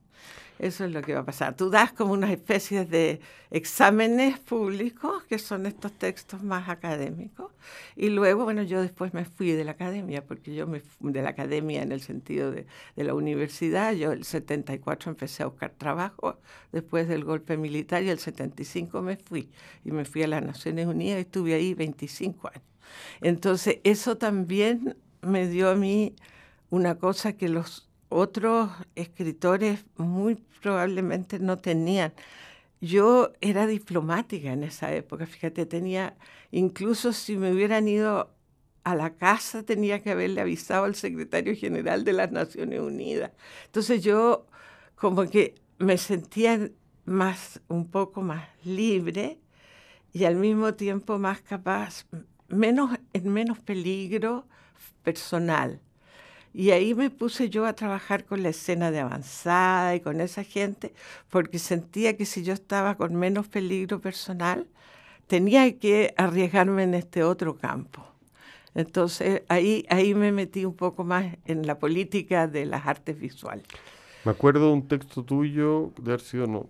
Eso 0.63 0.85
es 0.85 0.93
lo 0.93 1.03
que 1.03 1.13
va 1.13 1.21
a 1.21 1.25
pasar. 1.25 1.57
Tú 1.57 1.71
das 1.71 1.93
como 1.93 2.13
unas 2.13 2.31
especies 2.31 2.89
de 2.89 3.21
exámenes 3.51 4.39
públicos, 4.39 5.25
que 5.25 5.41
son 5.41 5.67
estos 5.67 5.91
textos 5.93 6.45
más 6.45 6.69
académicos, 6.69 7.51
y 7.97 8.11
luego, 8.11 8.45
bueno, 8.45 8.63
yo 8.63 8.81
después 8.81 9.13
me 9.13 9.25
fui 9.25 9.51
de 9.51 9.65
la 9.65 9.73
academia, 9.73 10.25
porque 10.25 10.55
yo 10.55 10.69
me 10.69 10.79
fui 10.79 11.11
de 11.11 11.21
la 11.21 11.31
academia 11.31 11.83
en 11.83 11.91
el 11.91 12.01
sentido 12.01 12.53
de, 12.53 12.67
de 12.95 13.05
la 13.05 13.13
universidad, 13.15 13.93
yo 13.95 14.13
el 14.13 14.23
74 14.23 15.11
empecé 15.11 15.43
a 15.43 15.47
buscar 15.47 15.73
trabajo 15.73 16.39
después 16.71 17.09
del 17.09 17.25
golpe 17.25 17.57
militar 17.57 18.05
y 18.05 18.11
el 18.11 18.21
75 18.21 19.03
me 19.03 19.17
fui, 19.17 19.51
y 19.85 19.91
me 19.91 20.05
fui 20.05 20.23
a 20.23 20.29
las 20.29 20.45
Naciones 20.45 20.87
Unidas 20.87 21.19
y 21.19 21.23
estuve 21.23 21.55
ahí 21.55 21.75
25 21.75 22.51
años. 22.55 22.63
Entonces, 23.21 23.81
eso 23.83 24.17
también 24.17 24.97
me 25.23 25.49
dio 25.49 25.71
a 25.71 25.75
mí 25.75 26.15
una 26.71 26.99
cosa 26.99 27.33
que 27.33 27.49
los 27.49 27.92
otros 28.13 28.71
escritores 28.95 29.85
muy 29.97 30.37
probablemente 30.61 31.39
no 31.39 31.59
tenían. 31.59 32.13
Yo 32.81 33.33
era 33.41 33.67
diplomática 33.67 34.53
en 34.53 34.65
esa 34.65 34.93
época, 34.95 35.27
fíjate, 35.27 35.67
tenía, 35.67 36.17
incluso 36.51 37.13
si 37.13 37.37
me 37.37 37.53
hubieran 37.53 37.89
ido 37.89 38.35
a 38.85 38.95
la 38.97 39.15
casa, 39.15 39.63
tenía 39.63 40.03
que 40.03 40.11
haberle 40.11 40.41
avisado 40.41 40.85
al 40.85 40.95
secretario 40.95 41.55
general 41.57 42.05
de 42.05 42.13
las 42.13 42.33
Naciones 42.33 42.81
Unidas. 42.81 43.33
Entonces 43.67 44.03
yo 44.03 44.47
como 44.97 45.29
que 45.29 45.55
me 45.79 45.99
sentía 45.99 46.71
más, 47.05 47.61
un 47.69 47.91
poco 47.91 48.23
más 48.23 48.49
libre 48.65 49.39
y 50.13 50.25
al 50.25 50.37
mismo 50.37 50.75
tiempo 50.75 51.19
más 51.19 51.41
capaz, 51.43 52.07
menos, 52.49 52.99
en 53.13 53.29
menos 53.33 53.59
peligro 53.61 54.47
personal. 55.03 55.81
Y 56.55 56.71
ahí 56.71 56.95
me 56.95 57.09
puse 57.11 57.49
yo 57.49 57.65
a 57.65 57.73
trabajar 57.73 58.25
con 58.25 58.43
la 58.43 58.51
escena 58.51 58.91
de 58.91 59.01
avanzada 59.01 59.95
y 59.95 60.01
con 60.01 60.21
esa 60.21 60.45
gente, 60.45 60.93
porque 61.31 61.59
sentía 61.59 62.17
que 62.17 62.27
si 62.27 62.43
yo 62.43 62.53
estaba 62.53 62.97
con 62.97 63.15
menos 63.15 63.49
peligro 63.49 64.01
personal, 64.01 64.67
tenía 65.27 65.79
que 65.79 66.13
arriesgarme 66.17 66.83
en 66.83 66.95
este 66.95 67.23
otro 67.23 67.57
campo. 67.57 68.07
Entonces 68.75 69.43
ahí, 69.49 69.87
ahí 69.89 70.15
me 70.15 70.31
metí 70.31 70.65
un 70.65 70.75
poco 70.75 71.05
más 71.05 71.37
en 71.47 71.67
la 71.67 71.79
política 71.79 72.47
de 72.47 72.67
las 72.67 72.87
artes 72.87 73.19
visuales. 73.19 73.65
Me 74.25 74.33
acuerdo 74.33 74.67
de 74.67 74.73
un 74.75 74.89
texto 74.89 75.25
tuyo, 75.25 75.91
de 76.01 76.13
haber 76.13 76.21
sido, 76.21 76.47
no, 76.47 76.67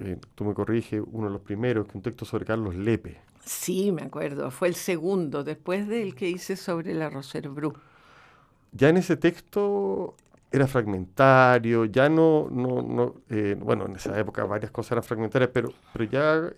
eh, 0.00 0.16
tú 0.34 0.44
me 0.44 0.54
corriges, 0.54 1.02
uno 1.12 1.26
de 1.26 1.32
los 1.34 1.42
primeros, 1.42 1.86
que 1.86 1.96
un 1.96 2.02
texto 2.02 2.24
sobre 2.24 2.46
Carlos 2.46 2.74
Lepe. 2.74 3.18
Sí, 3.44 3.92
me 3.92 4.02
acuerdo, 4.02 4.50
fue 4.50 4.68
el 4.68 4.74
segundo, 4.74 5.44
después 5.44 5.86
del 5.86 6.14
que 6.14 6.28
hice 6.30 6.56
sobre 6.56 6.94
la 6.94 7.10
Roser 7.10 7.50
Bru 7.50 7.74
ya 8.74 8.88
en 8.88 8.98
ese 8.98 9.16
texto 9.16 10.14
era 10.50 10.66
fragmentario, 10.66 11.84
ya 11.86 12.08
no, 12.08 12.48
no, 12.50 12.82
no 12.82 13.14
eh, 13.30 13.56
bueno, 13.58 13.86
en 13.86 13.96
esa 13.96 14.18
época 14.18 14.44
varias 14.44 14.70
cosas 14.70 14.92
eran 14.92 15.04
fragmentarias, 15.04 15.50
pero, 15.52 15.72
pero 15.92 16.04
ya 16.04 16.52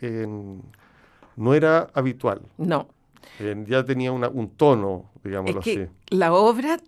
no 1.37 1.55
era 1.55 1.89
habitual. 1.95 2.43
No. 2.59 2.89
ya 3.67 3.85
tenía 3.85 4.13
una, 4.13 4.29
un 4.29 4.51
tono, 4.51 5.11
digámoslo 5.23 5.61
así. 5.61 5.87
La 6.09 6.33
obra, 6.33 6.79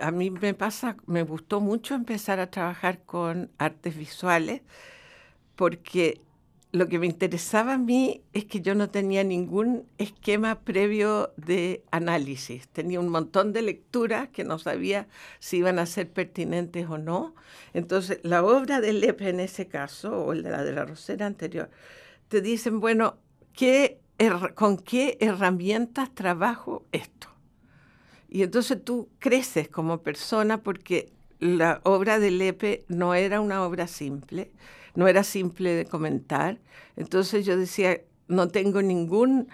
a 0.00 0.10
mí 0.10 0.30
me 0.30 0.54
pasa, 0.54 0.96
me 1.06 1.22
gustó 1.22 1.60
mucho 1.60 1.94
empezar 1.94 2.40
a 2.40 2.50
trabajar 2.50 3.00
con 3.04 3.50
artes 3.58 3.96
visuales, 3.96 4.62
porque 5.54 6.20
lo 6.74 6.88
que 6.88 6.98
me 6.98 7.06
interesaba 7.06 7.74
a 7.74 7.78
mí 7.78 8.24
es 8.32 8.46
que 8.46 8.60
yo 8.60 8.74
no 8.74 8.90
tenía 8.90 9.22
ningún 9.22 9.86
esquema 9.96 10.58
previo 10.58 11.32
de 11.36 11.84
análisis. 11.92 12.66
Tenía 12.66 12.98
un 12.98 13.10
montón 13.10 13.52
de 13.52 13.62
lecturas 13.62 14.28
que 14.30 14.42
no 14.42 14.58
sabía 14.58 15.06
si 15.38 15.58
iban 15.58 15.78
a 15.78 15.86
ser 15.86 16.10
pertinentes 16.10 16.88
o 16.88 16.98
no. 16.98 17.36
Entonces, 17.74 18.18
la 18.24 18.42
obra 18.42 18.80
de 18.80 18.92
Lepe 18.92 19.28
en 19.28 19.38
ese 19.38 19.68
caso, 19.68 20.26
o 20.26 20.34
la 20.34 20.64
de 20.64 20.72
la 20.72 20.84
Rosera 20.84 21.26
anterior, 21.26 21.70
te 22.26 22.40
dicen, 22.40 22.80
bueno, 22.80 23.18
¿qué, 23.52 24.00
¿con 24.56 24.76
qué 24.76 25.16
herramientas 25.20 26.12
trabajo 26.12 26.86
esto? 26.90 27.28
Y 28.28 28.42
entonces 28.42 28.84
tú 28.84 29.10
creces 29.20 29.68
como 29.68 30.02
persona 30.02 30.60
porque 30.64 31.12
la 31.38 31.80
obra 31.84 32.18
de 32.18 32.32
Lepe 32.32 32.84
no 32.88 33.14
era 33.14 33.40
una 33.40 33.64
obra 33.64 33.86
simple 33.86 34.50
no 34.94 35.08
era 35.08 35.24
simple 35.24 35.74
de 35.74 35.84
comentar. 35.84 36.58
Entonces 36.96 37.44
yo 37.44 37.56
decía, 37.56 38.00
no 38.28 38.48
tengo 38.48 38.82
ningún, 38.82 39.48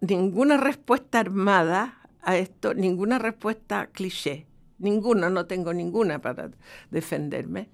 ninguna 0.00 0.56
respuesta 0.56 1.20
armada 1.20 1.98
a 2.22 2.36
esto, 2.36 2.74
ninguna 2.74 3.18
respuesta 3.18 3.88
cliché, 3.88 4.46
ninguna, 4.78 5.30
no 5.30 5.46
tengo 5.46 5.72
ninguna 5.74 6.20
para 6.20 6.50
defenderme. 6.90 7.68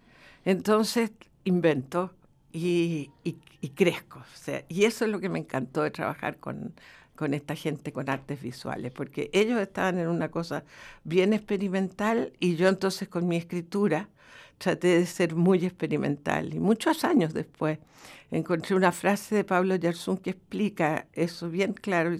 Entonces 0.45 1.13
invento 1.45 2.13
y, 2.53 3.11
crezco. 3.75 4.23
sea, 4.35 4.65
y 4.69 4.85
eso 4.85 5.05
es 5.05 5.11
lo 5.11 5.21
que 5.21 5.29
me 5.29 5.39
encantó 5.39 5.83
de 5.83 5.91
trabajar 5.91 6.39
con, 6.39 6.75
con 7.15 7.35
esta 7.35 7.55
gente 7.55 7.93
con 7.93 8.09
artes 8.09 8.43
visuales, 8.43 8.93
porque 8.93 9.31
ellos 9.33 9.61
estaban 9.61 9.99
en 9.99 10.09
una 10.09 10.31
cosa 10.31 10.65
bien 11.05 11.33
experimental 11.33 12.33
y 12.41 12.57
yo 12.57 12.69
entonces 12.69 13.09
con 13.09 13.29
mi 13.29 13.37
escritura 13.37 14.09
traté 14.61 14.99
de 14.99 15.07
ser 15.07 15.35
muy 15.35 15.65
experimental. 15.65 16.55
Y 16.55 16.61
muchos 16.61 17.03
años 17.05 17.33
después 17.33 17.79
encontré 18.31 18.77
una 18.77 18.93
frase 18.93 19.35
de 19.35 19.45
Pablo 19.45 19.75
Yersun 19.75 20.19
que 20.19 20.31
explica 20.31 21.07
eso 21.15 21.49
bien 21.49 21.73
claro, 21.73 22.11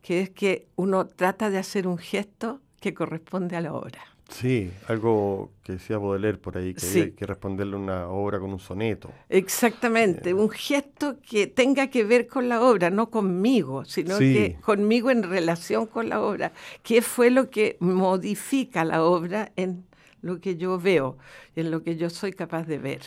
que 0.00 0.22
es 0.22 0.30
que 0.30 0.68
uno 0.76 1.06
trata 1.06 1.50
de 1.50 1.58
hacer 1.58 1.86
un 1.86 1.98
gesto 1.98 2.62
que 2.80 2.94
corresponde 2.94 3.56
a 3.56 3.60
la 3.60 3.74
obra. 3.74 4.00
Sí, 4.30 4.70
algo 4.86 5.50
que 5.62 5.72
decía 5.72 5.98
Baudelaire 5.98 6.38
por 6.38 6.56
ahí, 6.56 6.72
que 6.72 6.86
hay 6.86 7.10
que 7.10 7.26
responderle 7.26 7.76
una 7.76 8.08
obra 8.08 8.38
con 8.38 8.52
un 8.52 8.60
soneto. 8.60 9.10
Exactamente, 9.28 10.30
eh. 10.30 10.34
un 10.34 10.48
gesto 10.48 11.18
que 11.20 11.46
tenga 11.48 11.88
que 11.88 12.04
ver 12.04 12.26
con 12.26 12.48
la 12.48 12.62
obra, 12.62 12.90
no 12.90 13.10
conmigo, 13.10 13.84
sino 13.84 14.18
que 14.18 14.56
conmigo 14.62 15.10
en 15.10 15.24
relación 15.24 15.86
con 15.86 16.08
la 16.08 16.22
obra. 16.22 16.52
¿Qué 16.82 17.02
fue 17.02 17.30
lo 17.30 17.50
que 17.50 17.76
modifica 17.80 18.84
la 18.84 19.02
obra 19.04 19.52
en 19.56 19.84
lo 20.22 20.40
que 20.40 20.56
yo 20.56 20.78
veo, 20.78 21.16
en 21.56 21.70
lo 21.70 21.82
que 21.82 21.96
yo 21.96 22.10
soy 22.10 22.32
capaz 22.32 22.64
de 22.64 22.78
ver. 22.78 23.00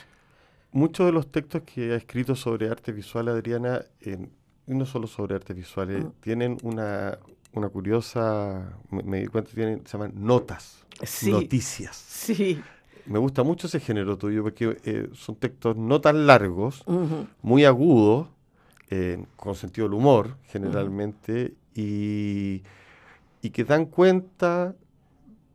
Muchos 0.71 1.05
de 1.05 1.11
los 1.11 1.31
textos 1.31 1.61
que 1.63 1.93
ha 1.93 1.95
escrito 1.95 2.35
sobre 2.35 2.69
arte 2.69 2.91
visual, 2.91 3.27
Adriana, 3.27 3.83
y 4.01 4.73
no 4.73 4.85
solo 4.85 5.07
sobre 5.07 5.35
arte 5.35 5.53
visuales, 5.53 6.03
mm. 6.03 6.09
tienen 6.19 6.57
una, 6.63 7.17
una 7.53 7.69
curiosa, 7.69 8.73
me, 8.89 9.21
di 9.21 9.27
cuenta, 9.27 9.51
tienen, 9.51 9.85
se 9.85 9.93
llaman 9.93 10.13
notas, 10.15 10.85
noticias. 11.27 11.95
Sí. 11.95 12.61
Me 13.05 13.19
gusta 13.19 13.43
mucho 13.43 13.67
ese 13.67 13.79
género 13.79 14.17
tuyo 14.17 14.43
porque 14.43 14.77
eh, 14.85 15.09
son 15.13 15.35
textos 15.35 15.75
no 15.75 15.99
tan 15.99 16.25
largos, 16.25 16.83
muy 17.41 17.65
agudos, 17.65 18.27
con 19.35 19.55
sentido 19.55 19.87
del 19.87 19.95
humor 19.95 20.37
generalmente, 20.45 21.53
y, 21.75 22.61
y 23.41 23.49
que 23.49 23.63
dan 23.63 23.87
cuenta 23.87 24.75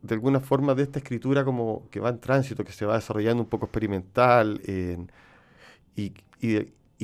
de 0.01 0.13
alguna 0.13 0.39
forma 0.39 0.75
de 0.75 0.83
esta 0.83 0.99
escritura 0.99 1.43
como 1.43 1.87
que 1.89 1.99
va 1.99 2.09
en 2.09 2.19
tránsito, 2.19 2.63
que 2.63 2.71
se 2.71 2.85
va 2.85 2.95
desarrollando 2.95 3.43
un 3.43 3.49
poco 3.49 3.65
experimental 3.65 4.61
y, 5.95 6.13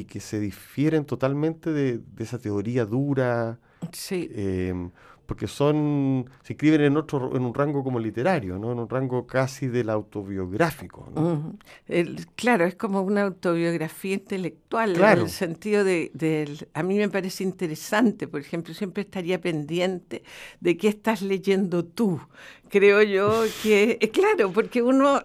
que 0.05 0.19
se 0.19 0.39
difieren 0.39 1.05
totalmente 1.05 1.71
de, 1.71 2.01
esa 2.19 2.39
teoría 2.39 2.85
dura. 2.85 3.59
Sí. 3.91 4.29
Em, 4.33 4.91
porque 5.25 5.47
son, 5.47 6.29
se 6.43 6.53
inscriben 6.53 6.81
en 6.81 6.97
otro, 6.97 7.35
en 7.35 7.43
un 7.43 7.53
rango 7.53 7.83
como 7.83 7.99
literario, 7.99 8.57
¿no? 8.57 8.71
En 8.71 8.79
un 8.79 8.89
rango 8.89 9.25
casi 9.25 9.67
del 9.67 9.89
autobiográfico. 9.89 11.09
claro, 12.35 12.65
es 12.65 12.75
como 12.75 13.01
una 13.01 13.23
autobiografía 13.23 14.13
intelectual, 14.13 14.95
en 14.95 15.03
el 15.03 15.29
sentido 15.29 15.83
de, 15.83 16.67
a 16.73 16.83
mí 16.83 16.97
me 16.97 17.09
parece 17.09 17.43
interesante, 17.43 18.27
por 18.27 18.41
ejemplo, 18.41 18.73
siempre 18.73 19.03
estaría 19.03 19.39
pendiente 19.41 20.23
de 20.59 20.77
qué 20.77 20.87
estás 20.87 21.21
leyendo 21.21 21.85
tú. 21.85 22.19
Creo 22.69 23.01
yo 23.01 23.43
que, 23.63 23.97
eh, 24.01 24.09
claro, 24.09 24.51
porque 24.51 24.81
uno, 24.81 25.21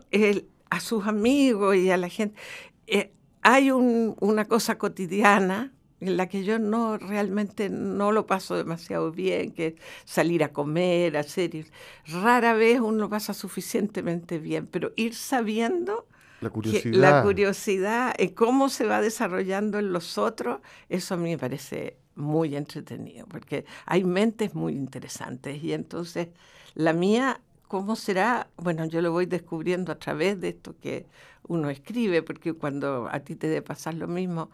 a 0.70 0.80
sus 0.80 1.06
amigos 1.06 1.76
y 1.76 1.90
a 1.90 1.96
la 1.96 2.08
gente, 2.08 2.38
eh, 2.86 3.12
hay 3.42 3.70
una 3.70 4.46
cosa 4.46 4.78
cotidiana 4.78 5.72
en 6.00 6.16
la 6.16 6.28
que 6.28 6.44
yo 6.44 6.58
no 6.58 6.96
realmente 6.98 7.68
no 7.68 8.12
lo 8.12 8.26
paso 8.26 8.56
demasiado 8.56 9.12
bien, 9.12 9.52
que 9.52 9.76
salir 10.04 10.42
a 10.42 10.52
comer, 10.52 11.16
hacer, 11.16 11.66
rara 12.06 12.54
vez 12.54 12.80
uno 12.80 12.98
lo 12.98 13.08
pasa 13.10 13.34
suficientemente 13.34 14.38
bien, 14.38 14.66
pero 14.66 14.92
ir 14.96 15.14
sabiendo 15.14 16.06
la 16.40 16.50
curiosidad, 16.50 17.00
la 17.00 17.22
curiosidad. 17.22 18.14
en 18.18 18.30
cómo 18.30 18.70
se 18.70 18.86
va 18.86 19.02
desarrollando 19.02 19.78
en 19.78 19.92
los 19.92 20.16
otros, 20.16 20.60
eso 20.88 21.14
a 21.14 21.16
mí 21.18 21.30
me 21.30 21.38
parece 21.38 21.96
muy 22.14 22.56
entretenido, 22.56 23.26
porque 23.26 23.64
hay 23.86 24.04
mentes 24.04 24.54
muy 24.54 24.72
interesantes. 24.72 25.62
Y 25.62 25.72
entonces 25.72 26.28
la 26.74 26.92
mía, 26.92 27.40
¿cómo 27.68 27.96
será? 27.96 28.48
Bueno, 28.56 28.86
yo 28.86 29.02
lo 29.02 29.12
voy 29.12 29.26
descubriendo 29.26 29.92
a 29.92 29.98
través 29.98 30.40
de 30.40 30.48
esto 30.50 30.74
que 30.80 31.06
uno 31.48 31.68
escribe, 31.68 32.22
porque 32.22 32.52
cuando 32.54 33.08
a 33.10 33.20
ti 33.20 33.34
te 33.36 33.48
debe 33.48 33.62
pasar 33.62 33.94
lo 33.94 34.06
mismo, 34.06 34.50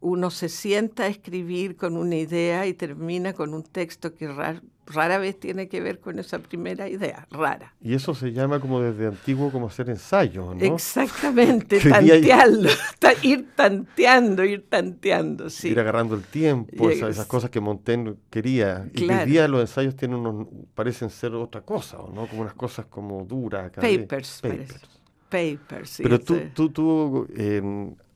uno 0.00 0.30
se 0.30 0.48
sienta 0.48 1.04
a 1.04 1.06
escribir 1.08 1.76
con 1.76 1.96
una 1.96 2.16
idea 2.16 2.66
y 2.66 2.74
termina 2.74 3.34
con 3.34 3.52
un 3.52 3.62
texto 3.62 4.14
que 4.14 4.28
rara, 4.28 5.18
vez 5.18 5.38
tiene 5.38 5.68
que 5.68 5.80
ver 5.80 6.00
con 6.00 6.18
esa 6.18 6.38
primera 6.38 6.88
idea, 6.88 7.28
rara. 7.30 7.74
Y 7.82 7.94
eso 7.94 8.14
se 8.14 8.32
llama 8.32 8.60
como 8.60 8.80
desde 8.80 9.06
antiguo 9.06 9.52
como 9.52 9.66
hacer 9.66 9.90
ensayo, 9.90 10.54
¿no? 10.54 10.74
Exactamente, 10.74 11.80
tantearlo, 11.88 12.70
ir 13.22 13.48
tanteando, 13.54 14.44
ir 14.44 14.66
tanteando, 14.68 15.50
sí. 15.50 15.68
Ir 15.68 15.80
agarrando 15.80 16.14
el 16.14 16.22
tiempo, 16.22 16.90
esas, 16.90 17.26
cosas 17.26 17.50
que 17.50 17.60
Montaigne 17.60 18.14
quería. 18.30 18.88
Y 18.94 19.08
hoy 19.08 19.26
día 19.26 19.46
los 19.48 19.60
ensayos 19.60 19.94
tienen 19.96 20.18
unos, 20.18 20.48
parecen 20.74 21.10
ser 21.10 21.34
otra 21.34 21.60
cosa, 21.60 21.98
¿no? 21.98 22.26
Como 22.26 22.40
unas 22.40 22.54
cosas 22.54 22.86
como 22.86 23.24
duras. 23.24 23.70
Papers, 23.72 24.40
papers. 24.42 24.80
Papers, 25.28 25.90
sí. 25.90 26.02
Pero 26.02 26.18
tú, 26.18 26.40
tú, 26.54 26.70
tú 26.70 27.28
eh, 27.36 27.62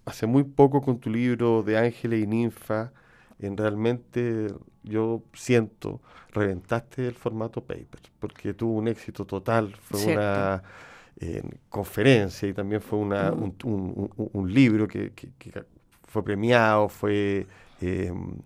hace 0.05 0.27
muy 0.27 0.45
poco 0.45 0.83
con 0.83 0.99
tu 0.99 1.11
libro 1.11 1.63
de 1.63 1.79
Ángeles 1.79 2.23
y 2.23 2.27
Ninfa, 2.27 2.93
en 3.39 3.57
realmente 3.57 4.49
yo 4.83 5.23
siento, 5.33 6.01
reventaste 6.33 7.09
el 7.09 7.15
formato 7.15 7.63
paper, 7.63 8.01
porque 8.21 8.55
tuvo 8.55 8.75
un 8.75 8.89
éxito 8.89 9.25
total, 9.25 9.75
fue 9.81 10.15
una 10.15 10.63
conferencia 11.69 12.49
y 12.49 12.53
también 12.53 12.81
fue 12.81 12.99
una, 12.99 13.31
mm. 13.31 13.53
un, 13.65 14.53
libro 14.53 14.87
que, 14.89 15.13
fue 16.07 16.23
premiado, 16.23 16.89
fue 16.89 17.47
em, 17.81 18.37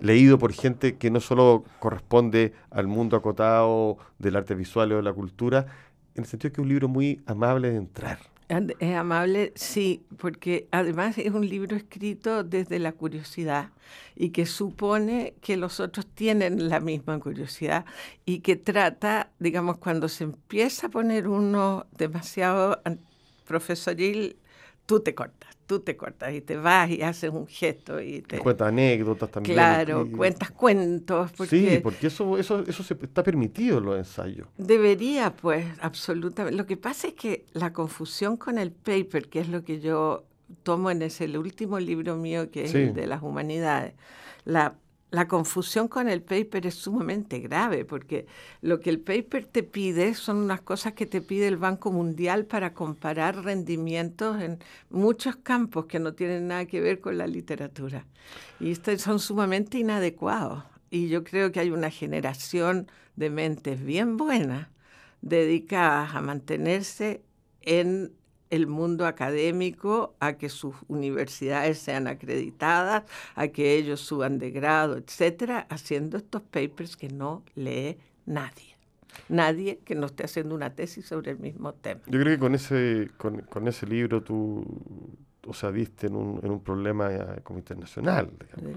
leído 0.00 0.38
por 0.38 0.52
gente 0.52 0.96
que 0.96 1.10
no 1.10 1.20
solo 1.20 1.64
corresponde 1.78 2.52
al 2.70 2.86
mundo 2.86 3.16
acotado 3.16 3.98
del 4.18 4.36
arte 4.36 4.54
visual 4.54 4.92
o 4.92 4.96
de 4.96 5.02
la 5.02 5.12
cultura, 5.12 5.66
en 6.14 6.24
el 6.24 6.26
sentido 6.26 6.52
que 6.52 6.60
es 6.60 6.64
un 6.64 6.68
libro 6.68 6.88
muy 6.88 7.22
amable 7.26 7.70
de 7.70 7.76
entrar. 7.76 8.18
Es 8.48 8.96
amable, 8.96 9.52
sí, 9.54 10.04
porque 10.18 10.68
además 10.72 11.16
es 11.16 11.32
un 11.32 11.48
libro 11.48 11.74
escrito 11.74 12.44
desde 12.44 12.78
la 12.78 12.92
curiosidad 12.92 13.70
y 14.14 14.30
que 14.30 14.44
supone 14.44 15.34
que 15.40 15.56
los 15.56 15.80
otros 15.80 16.06
tienen 16.06 16.68
la 16.68 16.80
misma 16.80 17.18
curiosidad 17.18 17.86
y 18.26 18.40
que 18.40 18.56
trata, 18.56 19.30
digamos, 19.38 19.78
cuando 19.78 20.08
se 20.08 20.24
empieza 20.24 20.88
a 20.88 20.90
poner 20.90 21.28
uno 21.28 21.86
demasiado 21.96 22.82
profesoril, 23.46 24.36
tú 24.84 25.00
te 25.00 25.14
cortas 25.14 25.56
tú 25.72 25.80
te 25.80 25.96
cortas 25.96 26.34
y 26.34 26.42
te 26.42 26.58
vas 26.58 26.90
y 26.90 27.00
haces 27.00 27.30
un 27.30 27.46
gesto 27.46 27.98
y 27.98 28.20
te... 28.20 28.38
Cuentas 28.38 28.68
anécdotas 28.68 29.30
también. 29.30 29.54
Claro, 29.54 30.06
cuentas 30.14 30.50
cuentos. 30.50 31.30
Sí, 31.48 31.80
porque 31.82 32.08
eso, 32.08 32.36
eso, 32.36 32.62
eso 32.66 32.82
se, 32.82 32.92
está 32.92 33.22
permitido 33.22 33.78
en 33.78 33.84
los 33.86 33.96
ensayos. 33.96 34.48
Debería, 34.58 35.34
pues, 35.34 35.64
absolutamente. 35.80 36.58
Lo 36.58 36.66
que 36.66 36.76
pasa 36.76 37.08
es 37.08 37.14
que 37.14 37.46
la 37.54 37.72
confusión 37.72 38.36
con 38.36 38.58
el 38.58 38.70
paper, 38.70 39.30
que 39.30 39.40
es 39.40 39.48
lo 39.48 39.64
que 39.64 39.80
yo 39.80 40.24
tomo 40.62 40.90
en 40.90 41.00
ese 41.00 41.24
el 41.24 41.38
último 41.38 41.80
libro 41.80 42.16
mío, 42.16 42.50
que 42.50 42.64
es 42.64 42.74
el 42.74 42.92
de 42.92 43.06
las 43.06 43.22
humanidades, 43.22 43.94
la 44.44 44.74
la 45.12 45.28
confusión 45.28 45.88
con 45.88 46.08
el 46.08 46.22
paper 46.22 46.66
es 46.66 46.74
sumamente 46.74 47.38
grave 47.38 47.84
porque 47.84 48.26
lo 48.62 48.80
que 48.80 48.88
el 48.88 48.98
paper 48.98 49.44
te 49.44 49.62
pide 49.62 50.14
son 50.14 50.38
unas 50.38 50.62
cosas 50.62 50.94
que 50.94 51.04
te 51.04 51.20
pide 51.20 51.48
el 51.48 51.58
Banco 51.58 51.92
Mundial 51.92 52.46
para 52.46 52.72
comparar 52.72 53.44
rendimientos 53.44 54.40
en 54.40 54.58
muchos 54.88 55.36
campos 55.36 55.84
que 55.84 55.98
no 55.98 56.14
tienen 56.14 56.48
nada 56.48 56.64
que 56.64 56.80
ver 56.80 57.00
con 57.00 57.18
la 57.18 57.26
literatura. 57.26 58.06
Y 58.58 58.70
estos 58.70 59.02
son 59.02 59.18
sumamente 59.20 59.78
inadecuados. 59.78 60.64
Y 60.88 61.08
yo 61.08 61.24
creo 61.24 61.52
que 61.52 61.60
hay 61.60 61.70
una 61.70 61.90
generación 61.90 62.90
de 63.14 63.28
mentes 63.28 63.84
bien 63.84 64.16
buenas 64.16 64.68
dedicadas 65.20 66.14
a 66.14 66.22
mantenerse 66.22 67.22
en 67.60 68.12
el 68.52 68.66
mundo 68.66 69.06
académico 69.06 70.14
a 70.20 70.34
que 70.34 70.50
sus 70.50 70.76
universidades 70.86 71.78
sean 71.78 72.06
acreditadas, 72.06 73.04
a 73.34 73.48
que 73.48 73.76
ellos 73.76 74.00
suban 74.00 74.38
de 74.38 74.50
grado, 74.50 74.98
etcétera, 74.98 75.66
haciendo 75.70 76.18
estos 76.18 76.42
papers 76.42 76.98
que 76.98 77.08
no 77.08 77.42
lee 77.54 77.96
nadie. 78.26 78.76
Nadie 79.30 79.78
que 79.86 79.94
no 79.94 80.06
esté 80.06 80.24
haciendo 80.24 80.54
una 80.54 80.74
tesis 80.74 81.06
sobre 81.06 81.30
el 81.30 81.38
mismo 81.38 81.72
tema. 81.72 82.02
Yo 82.08 82.20
creo 82.20 82.34
que 82.34 82.38
con 82.38 82.54
ese, 82.54 83.10
con, 83.16 83.40
con 83.40 83.68
ese 83.68 83.86
libro 83.86 84.22
tú 84.22 84.66
o 85.46 85.54
sea, 85.54 85.72
diste 85.72 86.06
en 86.06 86.14
un, 86.14 86.40
en 86.42 86.50
un 86.52 86.62
problema 86.62 87.12
eh, 87.12 87.40
como 87.42 87.58
internacional. 87.58 88.30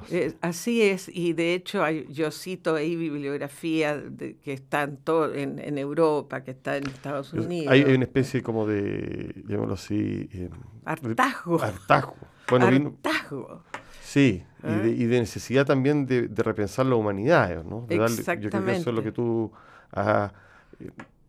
Eh, 0.10 0.34
así 0.42 0.82
es, 0.82 1.10
y 1.14 1.34
de 1.34 1.54
hecho 1.54 1.84
hay, 1.84 2.08
yo 2.10 2.32
cito 2.32 2.76
ahí 2.76 2.96
bibliografía 2.96 3.98
de, 3.98 4.38
que 4.38 4.54
están 4.54 4.98
todo 4.98 5.34
en, 5.34 5.60
en, 5.60 5.78
Europa, 5.78 6.44
que 6.44 6.52
está 6.52 6.78
en 6.78 6.88
Estados 6.88 7.34
Unidos. 7.34 7.72
Hay, 7.72 7.84
una 7.84 8.06
especie 8.06 8.42
como 8.42 8.66
de, 8.66 9.44
llamémoslo 9.46 9.76
así... 9.76 10.28
Eh, 10.34 10.50
hartazgo. 10.86 11.62
Hartazgo. 11.62 12.16
Bueno, 12.50 12.66
hartazgo. 12.66 13.64
sí, 14.02 14.44
y, 14.64 14.68
de, 14.68 14.72
¿Ah? 14.72 14.88
y, 14.88 15.06
de, 15.06 15.20
necesidad 15.20 15.66
también 15.66 16.08
de, 16.08 16.28
de 16.28 16.44
repensar 16.44 16.88
la 16.88 16.96
humanidad, 16.96 17.64
¿no? 17.64 17.86
Exactamente. 17.90 18.44
yo 18.44 18.50
creo 18.50 18.66
que 18.66 18.72
eso 18.72 18.90
es 18.90 18.96
lo 18.96 19.04
que 19.04 19.12
tú 19.12 19.52
has 19.92 20.32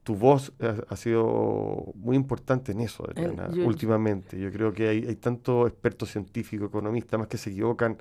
tu 0.07 0.15
voz 0.15 0.53
ha, 0.89 0.95
sido 0.95 1.93
muy 1.97 2.15
importante 2.15 2.71
en 2.71 2.81
eso, 2.81 3.05
Adriana, 3.11 3.49
últimamente. 3.65 4.39
Yo 4.39 4.53
creo 4.53 4.73
que 4.73 4.87
hay, 4.87 5.05
hay 5.05 5.17
tantos 5.17 5.67
expertos 5.67 6.13
científicos, 6.13 6.69
economistas, 6.69 7.19
más 7.19 7.27
que 7.27 7.37
se 7.37 7.51
equivocan 7.51 7.99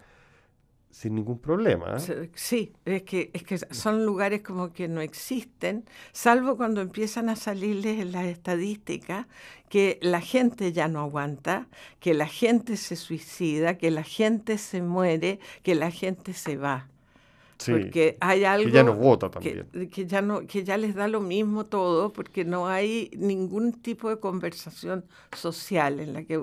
sin 0.91 1.15
ningún 1.15 1.39
problema. 1.39 1.97
¿eh? 1.97 2.29
Sí, 2.35 2.73
es 2.85 3.01
que, 3.01 3.31
es 3.33 3.41
que 3.41 3.57
son 3.57 4.05
lugares 4.05 4.43
como 4.43 4.71
que 4.71 4.87
no 4.87 5.01
existen, 5.01 5.85
salvo 6.11 6.57
cuando 6.57 6.79
empiezan 6.81 7.27
a 7.27 7.35
salirles 7.35 7.99
en 7.99 8.11
las 8.11 8.25
estadísticas 8.25 9.25
que 9.67 9.97
la 10.03 10.21
gente 10.21 10.73
ya 10.73 10.87
no 10.87 10.99
aguanta, 10.99 11.69
que 11.99 12.13
la 12.13 12.27
gente 12.27 12.77
se 12.77 12.97
suicida, 12.97 13.79
que 13.79 13.89
la 13.89 14.03
gente 14.03 14.59
se 14.59 14.83
muere, 14.83 15.39
que 15.63 15.73
la 15.73 15.89
gente 15.89 16.33
se 16.33 16.55
va 16.55 16.87
porque 17.65 18.17
hay 18.19 18.43
algo 18.43 18.65
que 18.65 18.71
ya 18.71 18.83
no 18.83 18.93
vota 18.95 19.29
también. 19.29 19.67
Que, 19.91 20.05
ya 20.05 20.21
no, 20.21 20.45
que 20.45 20.63
ya 20.63 20.77
les 20.77 20.95
da 20.95 21.07
lo 21.07 21.21
mismo 21.21 21.65
todo, 21.65 22.11
porque 22.11 22.43
no 22.43 22.67
hay 22.67 23.09
ningún 23.17 23.73
tipo 23.73 24.09
de 24.09 24.19
conversación 24.19 25.05
social 25.35 25.99
en 25.99 26.13
la 26.13 26.23
que 26.23 26.41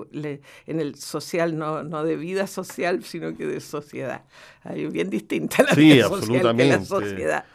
en 0.67 0.79
el 0.79 0.95
social 0.95 1.57
no, 1.57 1.83
no 1.83 2.03
de 2.03 2.15
vida 2.15 2.47
social, 2.47 3.03
sino 3.03 3.35
que 3.35 3.45
de 3.45 3.59
sociedad. 3.59 4.23
Hay 4.63 4.87
bien 4.87 5.09
distinta 5.09 5.63
la 5.63 5.75
vida 5.75 6.07
social 6.09 6.55
que 6.55 6.65
la 6.65 6.85
sociedad. 6.85 7.45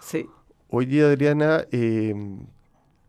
Sí. 0.00 0.26
Hoy 0.68 0.86
día, 0.86 1.06
Adriana, 1.06 1.66
eh, 1.70 2.14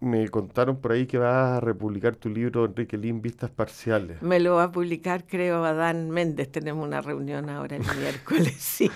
me 0.04 0.28
contaron 0.30 0.78
por 0.78 0.92
ahí 0.92 1.08
que 1.08 1.18
vas 1.18 1.58
a 1.58 1.60
republicar 1.60 2.16
tu 2.16 2.30
libro, 2.30 2.66
Enrique 2.66 2.98
Lin, 2.98 3.22
Vistas 3.22 3.50
Parciales. 3.50 4.22
Me 4.22 4.40
lo 4.40 4.56
va 4.56 4.66
a 4.66 4.72
publicar, 4.72 5.26
creo, 5.26 5.64
Adán 5.64 6.10
Méndez. 6.10 6.52
Tenemos 6.52 6.86
una 6.86 7.02
reunión 7.02 7.50
ahora 7.50 7.78
el 7.78 7.84
miércoles, 8.00 8.54
sí. 8.58 8.92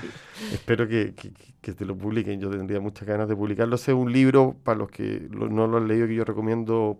Espero 0.51 0.87
que, 0.87 1.13
que, 1.61 1.73
te 1.73 1.85
lo 1.85 1.97
publiquen. 1.97 2.39
Yo 2.39 2.49
tendría 2.49 2.79
muchas 2.79 3.07
ganas 3.07 3.27
de 3.27 3.35
publicarlo. 3.35 3.75
Es 3.75 3.87
un 3.87 4.11
libro, 4.11 4.55
para 4.63 4.77
los 4.77 4.89
que 4.89 5.27
no 5.31 5.67
lo 5.67 5.77
han 5.77 5.87
leído, 5.87 6.07
que 6.07 6.15
yo 6.15 6.25
recomiendo 6.25 6.99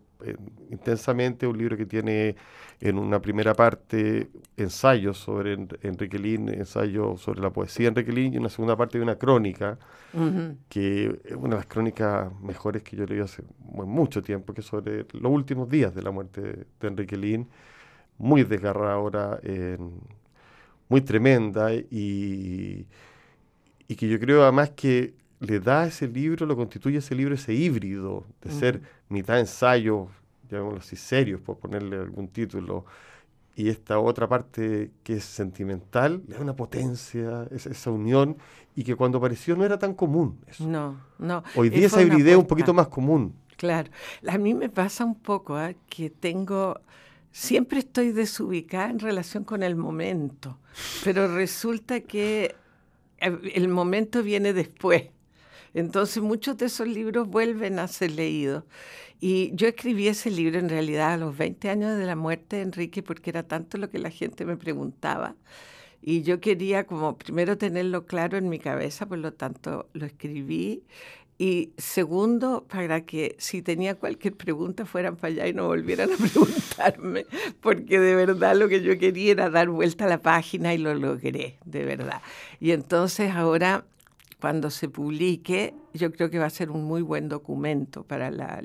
intensamente. 0.70 1.48
Un 1.48 1.58
libro 1.58 1.78
que 1.78 1.86
tiene 1.86 2.36
en 2.80 2.98
una 2.98 3.22
primera 3.22 3.54
parte 3.54 4.30
ensayos 4.56 5.18
sobre 5.18 5.54
Enrique 5.82 6.20
Lin, 6.20 6.50
ensayos 6.50 7.22
sobre 7.22 7.42
la 7.42 7.50
poesía 7.50 7.86
de 7.86 7.88
Enrique 7.90 8.12
Lin, 8.12 8.34
y 8.34 8.36
en 8.38 8.42
una 8.42 8.50
segunda 8.50 8.76
parte 8.76 8.98
de 8.98 9.04
una 9.04 9.16
crónica, 9.18 9.78
que 10.70 11.20
es 11.26 11.36
una 11.36 11.50
de 11.50 11.56
las 11.56 11.66
crónicas 11.66 12.32
mejores 12.42 12.84
que 12.84 12.96
yo 12.96 13.06
leí 13.06 13.20
hace 13.20 13.44
mucho 13.60 14.22
tiempo, 14.22 14.54
que 14.54 14.62
es 14.62 14.68
sobre 14.68 15.06
los 15.14 15.32
últimos 15.32 15.70
días 15.70 15.94
de 15.94 16.02
la 16.02 16.12
muerte 16.12 16.42
de, 16.80 16.88
Enrique 16.88 17.18
Lin, 17.18 17.48
muy 18.18 18.44
desgarradora, 18.44 19.40
muy 20.90 21.02
tremenda, 21.02 21.74
y, 21.74 22.88
y 23.88 23.96
que 23.96 24.08
yo 24.08 24.20
creo 24.20 24.44
además 24.44 24.72
que 24.72 25.14
le 25.40 25.60
da 25.60 25.84
a 25.84 25.88
ese 25.88 26.08
libro, 26.08 26.46
lo 26.46 26.56
constituye 26.56 26.98
ese 26.98 27.16
libro, 27.16 27.36
ese 27.36 27.54
híbrido 27.54 28.26
de 28.42 28.52
ser 28.52 28.82
mitad 29.10 29.40
ensayo, 29.40 30.08
llamémoslo 30.50 30.80
así, 30.80 30.96
serios, 30.96 31.42
por 31.42 31.58
ponerle 31.58 31.98
algún 31.98 32.28
título, 32.28 32.86
y 33.56 33.70
esta 33.70 34.00
otra 34.00 34.28
parte 34.28 34.92
que 35.04 35.14
es 35.16 35.24
sentimental, 35.24 36.22
le 36.28 36.36
da 36.36 36.42
una 36.42 36.56
potencia, 36.56 37.48
esa, 37.52 37.92
unión, 37.92 38.38
y 38.76 38.84
que 38.84 38.96
cuando 38.96 39.18
apareció 39.18 39.56
no 39.56 39.66
era 39.66 39.80
tan 39.80 39.94
común. 39.94 40.40
Eso. 40.48 40.68
No, 40.68 41.00
no. 41.18 41.44
Hoy 41.56 41.70
día 41.70 41.88
esa 41.88 42.02
hibridez 42.02 42.34
es 42.34 42.38
un 42.38 42.46
poquito 42.46 42.74
más 42.74 42.88
común. 42.88 43.34
Claro. 43.56 43.90
A 44.28 44.38
mí 44.38 44.54
me 44.54 44.70
pasa 44.70 45.04
un 45.04 45.16
poco 45.16 45.60
¿eh? 45.60 45.76
que 45.90 46.12
tengo 46.12 46.80
siempre 47.32 47.80
estoy 47.80 48.12
desubicada 48.12 48.90
en 48.90 49.00
relación 49.00 49.44
con 49.44 49.62
el 49.62 49.76
momento, 49.76 50.58
pero 51.04 51.34
resulta 51.36 52.02
que 52.02 52.56
eh, 53.20 53.40
el 53.54 53.68
momento 53.68 54.24
viene 54.24 54.54
después. 54.54 55.04
Entonces 55.78 56.24
muchos 56.24 56.58
de 56.58 56.66
esos 56.66 56.88
libros 56.88 57.28
vuelven 57.28 57.78
a 57.78 57.88
ser 57.88 58.12
leídos. 58.12 58.64
Y 59.20 59.52
yo 59.54 59.68
escribí 59.68 60.08
ese 60.08 60.32
libro 60.32 60.58
en 60.60 60.70
realidad 60.70 61.14
a 61.14 61.18
los 61.18 61.38
20 61.38 61.70
años 61.70 61.98
de 61.98 62.06
la 62.06 62.16
muerte 62.16 62.58
de 62.58 62.64
Enrique 62.64 63.04
porque 63.04 63.30
era 63.30 63.44
tanto 63.44 63.78
lo 63.78 63.90
que 63.92 64.00
la 64.00 64.10
gente 64.12 64.46
me 64.46 64.58
preguntaba 64.58 65.36
Y 66.02 66.24
yo 66.24 66.40
quería 66.42 66.86
como 66.86 67.18
primero 67.18 67.58
tenerlo 67.58 68.06
claro 68.06 68.38
en 68.38 68.50
mi 68.50 68.60
cabeza, 68.60 69.08
por 69.08 69.20
lo 69.20 69.34
tanto 69.34 69.90
lo 69.94 70.06
escribí. 70.08 70.84
Y 71.40 71.74
segundo, 71.78 72.66
para 72.68 73.06
que 73.06 73.36
si 73.40 73.62
tenía 73.62 73.96
cualquier 73.96 74.36
pregunta 74.36 74.86
fueran 74.86 75.18
para 75.18 75.34
allá 75.34 75.48
y 75.48 75.54
no 75.54 75.68
volvieran 75.68 76.12
a 76.14 76.18
preguntarme, 76.18 77.28
porque 77.62 78.00
de 78.00 78.16
verdad 78.16 78.56
lo 78.58 78.68
que 78.70 78.82
yo 78.82 78.98
quería 78.98 79.34
era 79.34 79.50
dar 79.52 79.70
vuelta 79.70 80.06
a 80.06 80.10
la 80.10 80.22
página 80.22 80.74
y 80.74 80.80
lo 80.80 80.96
logré, 80.96 81.60
de 81.66 81.86
verdad. 81.86 82.22
Y 82.60 82.72
entonces 82.72 83.32
ahora 83.36 83.86
cuando 84.40 84.70
se 84.70 84.90
publique, 84.90 85.74
yo 85.94 86.12
creo 86.12 86.30
que 86.30 86.40
va 86.40 86.46
a 86.46 86.50
ser 86.50 86.70
un 86.70 86.84
muy 86.86 87.02
buen 87.02 87.28
documento 87.30 88.04
para 88.04 88.30
la, 88.32 88.62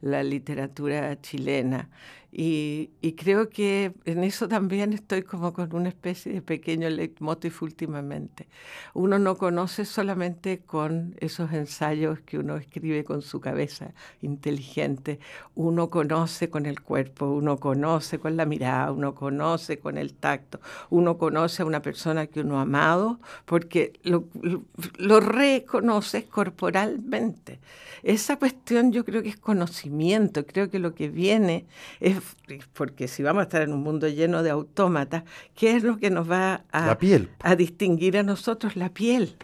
la 0.00 0.22
literatura 0.22 1.20
chilena. 1.20 1.90
Y, 2.32 2.90
creo 3.16 3.50
que 3.50 3.92
en 4.04 4.22
eso 4.22 4.46
también 4.48 4.92
estoy 4.92 5.22
como 5.22 5.52
con 5.52 5.74
una 5.74 5.88
especie 5.88 6.32
de 6.32 6.42
pequeño 6.42 6.88
leitmotiv 6.88 7.54
últimamente. 7.60 8.46
Uno 8.94 9.18
no 9.18 9.36
conoce 9.36 9.84
solamente 9.84 10.60
con 10.60 11.16
esos 11.18 11.52
ensayos 11.52 12.20
que 12.20 12.38
uno 12.38 12.56
escribe 12.56 13.04
con 13.04 13.22
su 13.22 13.40
cabeza 13.40 13.92
inteligente, 14.22 15.18
uno 15.56 15.90
conoce 15.90 16.48
con 16.50 16.66
el 16.66 16.80
cuerpo, 16.80 17.26
uno 17.26 17.58
conoce 17.58 18.20
con 18.20 18.36
la 18.36 18.46
mirada, 18.46 18.92
uno 18.92 19.14
conoce 19.14 19.78
con 19.78 19.98
el 19.98 20.14
tacto, 20.14 20.60
uno 20.88 21.18
conoce 21.18 21.62
a 21.62 21.66
una 21.66 21.82
persona 21.82 22.26
que 22.26 22.40
uno 22.40 22.58
ha 22.58 22.62
amado 22.62 23.18
porque 23.44 23.92
lo, 24.04 24.24
lo, 24.40 24.62
lo 24.98 25.20
reconoces 25.20 26.24
corporalmente. 26.26 27.58
Esa 28.02 28.38
cuestión 28.38 28.92
yo 28.92 29.04
creo 29.04 29.22
que 29.22 29.28
es 29.28 29.36
conocimiento, 29.36 30.46
creo 30.46 30.70
que 30.70 30.78
lo 30.78 30.94
que 30.94 31.08
viene 31.08 31.66
es 32.00 32.19
porque 32.72 33.08
si 33.08 33.22
vamos 33.22 33.40
a 33.40 33.44
estar 33.44 33.62
en 33.62 33.72
un 33.72 33.82
mundo 33.82 34.08
lleno 34.08 34.42
de 34.42 34.50
autómatas, 34.50 35.24
¿qué 35.54 35.76
es 35.76 35.82
lo 35.82 35.98
que 35.98 36.10
nos 36.10 36.30
va 36.30 36.64
a, 36.72 36.96
a 37.40 37.56
distinguir 37.56 38.16
a 38.18 38.22
nosotros? 38.22 38.76
La 38.76 38.90
piel. 38.90 39.36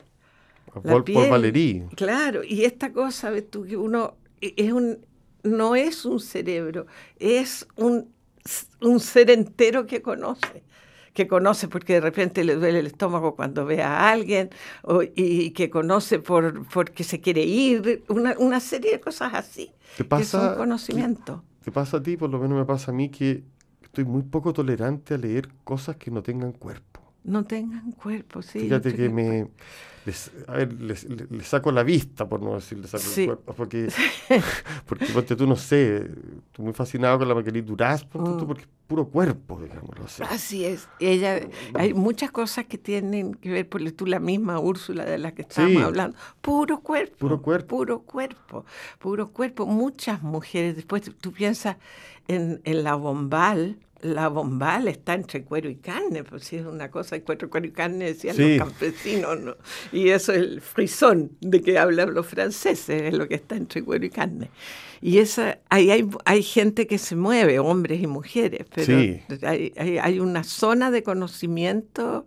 La 0.83 1.03
piel. 1.03 1.31
Valerí. 1.31 1.85
Claro, 1.97 2.43
y 2.45 2.65
esta 2.65 2.93
cosa, 2.93 3.31
ves 3.31 3.51
tú, 3.51 3.65
que 3.65 3.77
uno 3.77 4.17
e, 4.41 4.55
es 4.57 4.73
un, 4.73 4.99
no 5.43 5.75
es 5.75 6.05
un 6.05 6.21
cerebro, 6.21 6.87
es 7.19 7.67
un, 7.77 8.11
un 8.81 9.01
ser 9.01 9.31
entero 9.31 9.87
que 9.87 10.03
conoce 10.03 10.65
que 11.17 11.27
conoce 11.27 11.67
porque 11.67 11.95
de 11.95 12.01
repente 12.03 12.45
le 12.45 12.57
duele 12.57 12.81
el 12.81 12.87
estómago 12.87 13.35
cuando 13.35 13.65
ve 13.65 13.83
a 13.83 14.11
alguien, 14.11 14.51
y 15.15 15.51
que 15.53 15.71
conoce 15.71 16.19
por, 16.19 16.69
porque 16.69 17.05
se 17.05 17.23
quiere 17.23 17.43
ir, 17.43 18.05
una, 18.09 18.35
una 18.39 18.61
serie 18.61 18.93
de 18.93 19.01
cosas 19.01 19.33
así, 19.33 19.73
pasa, 20.09 20.19
que 20.19 20.25
son 20.27 20.57
conocimiento. 20.57 21.43
¿Te 21.67 21.73
pasa 21.73 21.97
a 21.97 22.03
ti? 22.03 22.17
Por 22.17 22.31
lo 22.31 22.39
menos 22.39 22.57
me 22.57 22.65
pasa 22.65 22.93
a 22.93 22.95
mí 22.95 23.09
que 23.09 23.43
estoy 23.83 24.05
muy 24.05 24.23
poco 24.23 24.53
tolerante 24.53 25.15
a 25.15 25.19
leer 25.19 25.49
cosas 25.65 25.97
que 25.97 26.13
no 26.13 26.23
tengan 26.23 26.53
cuerpo. 26.53 27.01
No 27.27 27.45
tengan 27.45 27.93
cuerpo, 27.93 28.41
sí. 28.41 28.61
Fíjate 28.61 28.95
que 28.95 29.09
me... 29.09 29.49
Les, 30.07 30.31
a 30.47 30.53
ver, 30.53 30.73
les, 30.81 31.05
saco 31.43 31.73
la 31.73 31.83
vista, 31.83 32.29
por 32.29 32.41
no 32.41 32.55
decir 32.55 32.79
le 32.79 32.87
saco 32.87 33.03
el 33.17 33.27
cuerpo, 33.27 33.55
porque, 33.55 33.89
porque, 35.13 35.35
tú 35.35 35.49
no 35.49 35.57
sé, 35.57 35.97
estoy 35.97 36.65
muy 36.65 36.73
fascinado 36.73 37.19
con 37.19 37.27
la 37.27 37.35
Marguerite 37.35 37.67
Duras, 37.67 38.07
mm. 38.15 38.47
porque 38.47 38.63
es 38.63 38.69
puro 38.87 39.09
cuerpo, 39.09 39.61
digámoslo 39.61 40.05
así. 40.05 40.23
Así 40.23 40.65
es, 40.65 40.89
ella, 41.01 41.41
hay 41.75 41.93
muchas 41.93 42.31
cosas 42.31 42.67
que 42.67 42.79
tienen 42.79 43.35
que 43.35 43.51
ver, 43.51 43.69
por 43.69 43.83
tú 43.91 44.07
la 44.07 44.21
misma 44.21 44.61
Úrsula 44.61 45.05
de 45.05 45.19
la 45.19 45.33
que 45.33 45.43
estábamos 45.43 45.83
hablando, 45.83 46.17
puro 46.41 46.79
cuerpo, 46.79 47.17
puro 47.19 47.43
cuerpo, 47.43 47.77
puro 47.77 48.03
cuerpo, 48.03 48.65
puro 49.01 49.29
cuerpo, 49.33 49.67
muchas 49.67 50.23
mujeres, 50.23 50.77
después 50.77 51.03
tú 51.21 51.33
piensas 51.33 51.79
en, 52.29 52.61
en 52.63 52.85
la 52.85 52.95
bombal, 52.95 53.77
la 54.01 54.29
bombal 54.29 54.89
está 54.89 55.15
entre 55.15 55.45
cuero 55.45 55.71
y 55.71 55.77
carne, 55.77 56.23
pues 56.25 56.45
si 56.45 56.57
es 56.57 56.67
una 56.67 56.91
cosa, 56.91 57.19
cuero, 57.21 57.49
cuero 57.49 57.67
y 57.67 57.73
carne 57.73 58.07
decían 58.07 58.37
los 58.39 58.59
campesinos, 58.59 59.41
¿no? 59.41 59.57
Y 59.93 60.11
eso 60.11 60.33
es 60.33 60.39
el 60.39 60.61
frisón 60.61 61.33
de 61.41 61.63
que 61.63 61.79
hablan 61.79 62.15
los 62.15 62.27
franceses, 62.27 63.03
es 63.03 63.15
lo 63.15 63.27
que 63.29 63.37
está 63.37 63.57
entre 63.57 63.83
cuero 63.83 64.05
y 64.05 64.11
carne. 64.11 64.51
Y 65.01 65.19
esa, 65.19 65.59
ahí 65.69 65.91
hay, 65.91 66.09
hay 66.25 66.43
gente 66.43 66.87
que 66.87 66.99
se 66.99 67.17
mueve, 67.17 67.59
hombres 67.59 68.03
y 68.03 68.07
mujeres, 68.07 68.67
pero 68.75 68.99
hay, 69.43 69.73
hay, 70.01 70.21
una 70.21 70.45
zona 70.45 70.91
de 70.91 71.03
conocimiento 71.03 72.27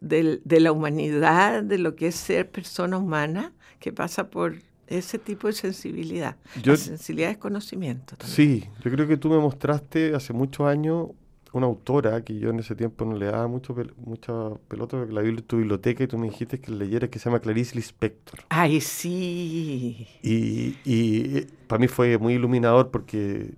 de, 0.00 0.40
de 0.44 0.60
la 0.60 0.72
humanidad, 0.72 1.62
de 1.62 1.78
lo 1.78 1.96
que 1.96 2.08
es 2.08 2.16
ser 2.16 2.50
persona 2.50 2.98
humana, 2.98 3.52
que 3.78 3.92
pasa 3.92 4.30
por 4.30 4.56
ese 4.86 5.18
tipo 5.18 5.46
de 5.46 5.52
sensibilidad. 5.52 6.36
la 6.64 6.76
sensibilidad 6.76 7.30
es 7.30 7.38
conocimiento. 7.38 8.16
También. 8.16 8.36
Sí, 8.36 8.68
yo 8.84 8.90
creo 8.90 9.06
que 9.06 9.16
tú 9.16 9.28
me 9.28 9.38
mostraste 9.38 10.14
hace 10.14 10.32
muchos 10.32 10.66
años 10.66 11.08
una 11.52 11.66
autora 11.66 12.22
que 12.24 12.36
yo 12.36 12.50
en 12.50 12.58
ese 12.58 12.74
tiempo 12.74 13.04
no 13.04 13.16
le 13.16 13.26
daba 13.26 13.46
mucho 13.46 13.76
mucha 14.04 14.32
pelota 14.66 14.96
porque 14.96 15.12
la 15.12 15.20
vi 15.20 15.28
en 15.30 15.42
tu 15.42 15.58
biblioteca 15.58 16.02
y 16.02 16.08
tú 16.08 16.18
me 16.18 16.28
dijiste 16.28 16.58
que 16.58 16.72
leyera 16.72 17.08
que 17.08 17.20
se 17.20 17.26
llama 17.26 17.38
Clarice 17.38 17.76
Lispector. 17.76 18.40
Ay, 18.48 18.80
sí. 18.80 20.08
Y, 20.20 20.76
y 20.84 21.46
para 21.68 21.78
mí 21.78 21.86
fue 21.86 22.18
muy 22.18 22.34
iluminador 22.34 22.90
porque 22.90 23.54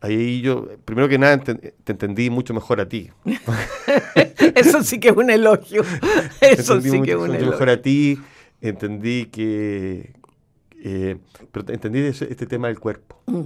ahí 0.00 0.40
yo, 0.40 0.68
primero 0.84 1.08
que 1.08 1.18
nada, 1.18 1.38
te, 1.38 1.74
entendí 1.86 2.30
mucho 2.30 2.54
mejor 2.54 2.80
a 2.80 2.88
ti. 2.88 3.10
Eso 4.54 4.82
sí 4.82 5.00
que 5.00 5.08
es 5.08 5.16
un 5.16 5.30
elogio. 5.30 5.82
Eso 6.40 6.80
sí 6.80 7.00
que 7.02 7.12
es 7.12 7.16
un 7.16 7.30
elogio. 7.30 7.50
mejor 7.50 7.70
a 7.70 7.82
ti, 7.82 8.18
entendí 8.60 9.26
que, 9.26 10.12
eh, 10.82 11.18
pero 11.50 11.72
entendí 11.72 12.00
este 12.00 12.46
tema 12.46 12.68
del 12.68 12.78
cuerpo, 12.78 13.20
mm. 13.26 13.42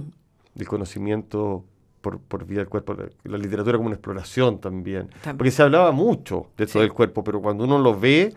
del 0.55 0.67
conocimiento 0.67 1.65
por, 2.01 2.19
por 2.19 2.45
vía 2.45 2.59
del 2.59 2.69
cuerpo, 2.69 2.95
la 3.23 3.37
literatura 3.37 3.77
como 3.77 3.87
una 3.87 3.95
exploración 3.95 4.59
también. 4.59 5.09
Porque 5.37 5.51
se 5.51 5.63
hablaba 5.63 5.91
mucho 5.91 6.47
de 6.57 6.65
eso 6.65 6.81
del 6.81 6.91
cuerpo, 6.91 7.23
pero 7.23 7.41
cuando 7.41 7.63
uno 7.63 7.79
lo 7.79 7.97
ve, 7.97 8.33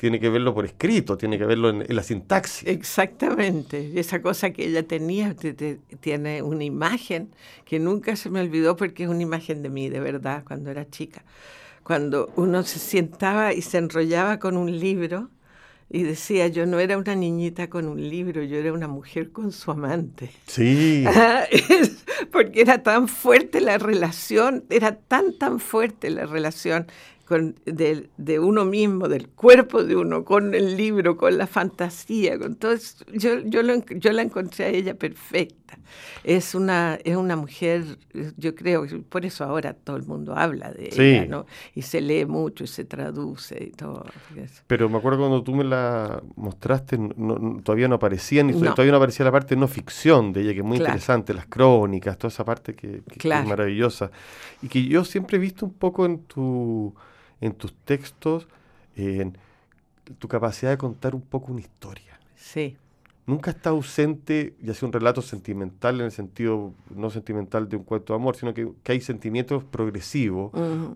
tiene 0.00 0.18
que 0.18 0.30
verlo 0.30 0.54
por 0.54 0.64
escrito, 0.64 1.18
tiene 1.18 1.36
que 1.36 1.44
verlo 1.44 1.68
en, 1.68 1.84
la 1.94 2.02
sintaxis. 2.02 2.66
Exactamente, 2.66 4.00
esa 4.00 4.22
cosa 4.22 4.50
que 4.50 4.66
ella 4.66 4.82
tenía, 4.82 5.36
tiene 6.00 6.40
una 6.40 6.64
imagen 6.64 7.28
que 7.66 7.78
nunca 7.78 8.16
se 8.16 8.30
me 8.30 8.40
olvidó 8.40 8.76
porque 8.76 9.02
es 9.02 9.10
una 9.10 9.22
imagen 9.22 9.62
de 9.62 9.68
mí, 9.68 9.90
de 9.90 10.00
verdad, 10.00 10.42
cuando 10.46 10.70
era 10.70 10.88
chica. 10.88 11.22
Cuando 11.82 12.30
uno 12.36 12.62
se 12.62 12.78
sentaba 12.78 13.52
y 13.52 13.60
se 13.60 13.76
enrollaba 13.76 14.38
con 14.38 14.56
un 14.56 14.80
libro, 14.80 15.28
y 15.92 16.04
decía, 16.04 16.46
yo 16.46 16.66
no 16.66 16.78
era 16.78 16.96
una 16.96 17.16
niñita 17.16 17.68
con 17.68 17.88
un 17.88 18.08
libro, 18.08 18.44
yo 18.44 18.58
era 18.58 18.72
una 18.72 18.86
mujer 18.86 19.30
con 19.32 19.50
su 19.50 19.72
amante. 19.72 20.30
Sí. 20.46 21.04
porque 22.32 22.60
era 22.60 22.84
tan 22.84 23.08
fuerte 23.08 23.60
la 23.60 23.76
relación, 23.76 24.64
era 24.70 24.94
tan, 24.94 25.36
tan 25.36 25.58
fuerte 25.58 26.10
la 26.10 26.26
relación 26.26 26.86
de, 27.38 28.38
uno 28.38 28.64
mismo, 28.64 29.08
del 29.08 29.28
cuerpo 29.28 29.84
de 29.84 29.96
uno, 29.96 30.24
con 30.24 30.54
el 30.54 30.76
libro, 30.76 31.16
con 31.16 31.38
la 31.38 31.46
fantasía, 31.46 32.38
con 32.38 32.56
todo 32.56 32.72
eso. 32.72 33.04
Yo, 33.12 33.38
yo, 33.40 33.60
yo 33.62 34.12
la 34.12 34.22
encontré 34.22 34.64
a 34.64 34.68
ella 34.68 34.94
perfecta. 34.94 35.78
Es 36.24 36.54
una, 36.54 36.98
es 37.04 37.16
una 37.16 37.36
mujer, 37.36 37.84
yo 38.36 38.54
creo, 38.54 38.86
por 39.08 39.24
eso 39.24 39.44
ahora 39.44 39.72
todo 39.72 39.96
el 39.96 40.04
mundo 40.04 40.34
habla 40.36 40.72
de 40.72 40.90
ella, 40.92 41.26
¿no? 41.26 41.46
Y 41.74 41.82
se 41.82 42.00
lee 42.00 42.26
mucho 42.26 42.64
y 42.64 42.66
se 42.66 42.84
traduce 42.84 43.62
y 43.62 43.70
todo. 43.70 44.04
Pero 44.66 44.88
me 44.88 44.98
acuerdo 44.98 45.20
cuando 45.20 45.42
tú 45.42 45.54
me 45.54 45.64
la 45.64 46.22
mostraste, 46.36 46.98
todavía 47.62 47.88
no 47.88 47.94
aparecía, 47.96 48.42
ni 48.42 48.52
todavía 48.52 48.90
no 48.90 48.96
aparecía 48.96 49.24
la 49.24 49.32
parte 49.32 49.56
no 49.56 49.68
ficción 49.68 50.32
de 50.32 50.42
ella, 50.42 50.52
que 50.52 50.58
es 50.58 50.64
muy 50.64 50.78
interesante, 50.78 51.32
las 51.32 51.46
crónicas, 51.46 52.18
toda 52.18 52.28
esa 52.28 52.44
parte 52.44 52.74
que, 52.74 53.02
que 53.08 53.28
es 53.28 53.46
maravillosa. 53.46 54.10
Y 54.62 54.68
que 54.68 54.84
yo 54.84 55.04
siempre 55.04 55.36
he 55.36 55.40
visto 55.40 55.64
un 55.64 55.72
poco 55.72 56.04
en 56.04 56.24
tu 56.24 56.94
en 57.40 57.52
tus 57.54 57.74
textos, 57.84 58.48
en 58.96 59.36
tu 60.18 60.28
capacidad 60.28 60.70
de 60.70 60.78
contar 60.78 61.14
un 61.14 61.22
poco 61.22 61.52
una 61.52 61.60
historia. 61.60 62.18
Sí. 62.36 62.76
Nunca 63.26 63.52
está 63.52 63.70
ausente, 63.70 64.54
ya 64.60 64.74
sea 64.74 64.86
un 64.86 64.92
relato 64.92 65.22
sentimental 65.22 66.00
en 66.00 66.06
el 66.06 66.12
sentido 66.12 66.74
no 66.94 67.10
sentimental 67.10 67.68
de 67.68 67.76
un 67.76 67.84
cuento 67.84 68.12
de 68.12 68.18
amor, 68.18 68.36
sino 68.36 68.52
que, 68.52 68.72
hay 68.86 69.00
sentimientos 69.00 69.62
progresivos, 69.62 70.50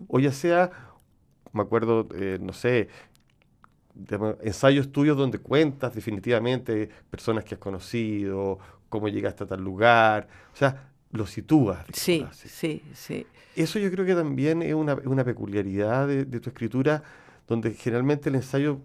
o 0.07 0.19
ya 0.19 0.31
sea, 0.31 0.71
me 1.53 1.61
acuerdo, 1.61 2.07
eh, 2.15 2.37
no 2.41 2.51
sé, 2.51 2.89
ensayos 4.41 4.91
tuyos 4.91 5.15
donde 5.15 5.37
cuentas 5.37 5.95
definitivamente 5.95 6.89
personas 7.09 7.45
que 7.45 7.55
has 7.55 7.61
conocido, 7.61 8.59
cómo 8.89 9.07
llegaste 9.07 9.45
a 9.45 9.47
tal 9.47 9.61
lugar, 9.61 10.27
o 10.53 10.57
sea, 10.57 10.91
lo 11.15 11.25
sitúas. 11.25 11.85
Sí, 11.93 12.25
sí, 12.33 12.81
sí. 12.93 13.25
Eso 13.55 13.79
yo 13.79 13.89
creo 13.91 14.05
que 14.05 14.15
también 14.15 14.61
es 14.61 14.73
una, 14.73 15.23
peculiaridad 15.23 16.07
de, 16.07 16.25
tu 16.25 16.49
escritura, 16.49 17.03
donde 17.47 17.73
generalmente 17.73 18.29
el 18.29 18.35
ensayo 18.35 18.79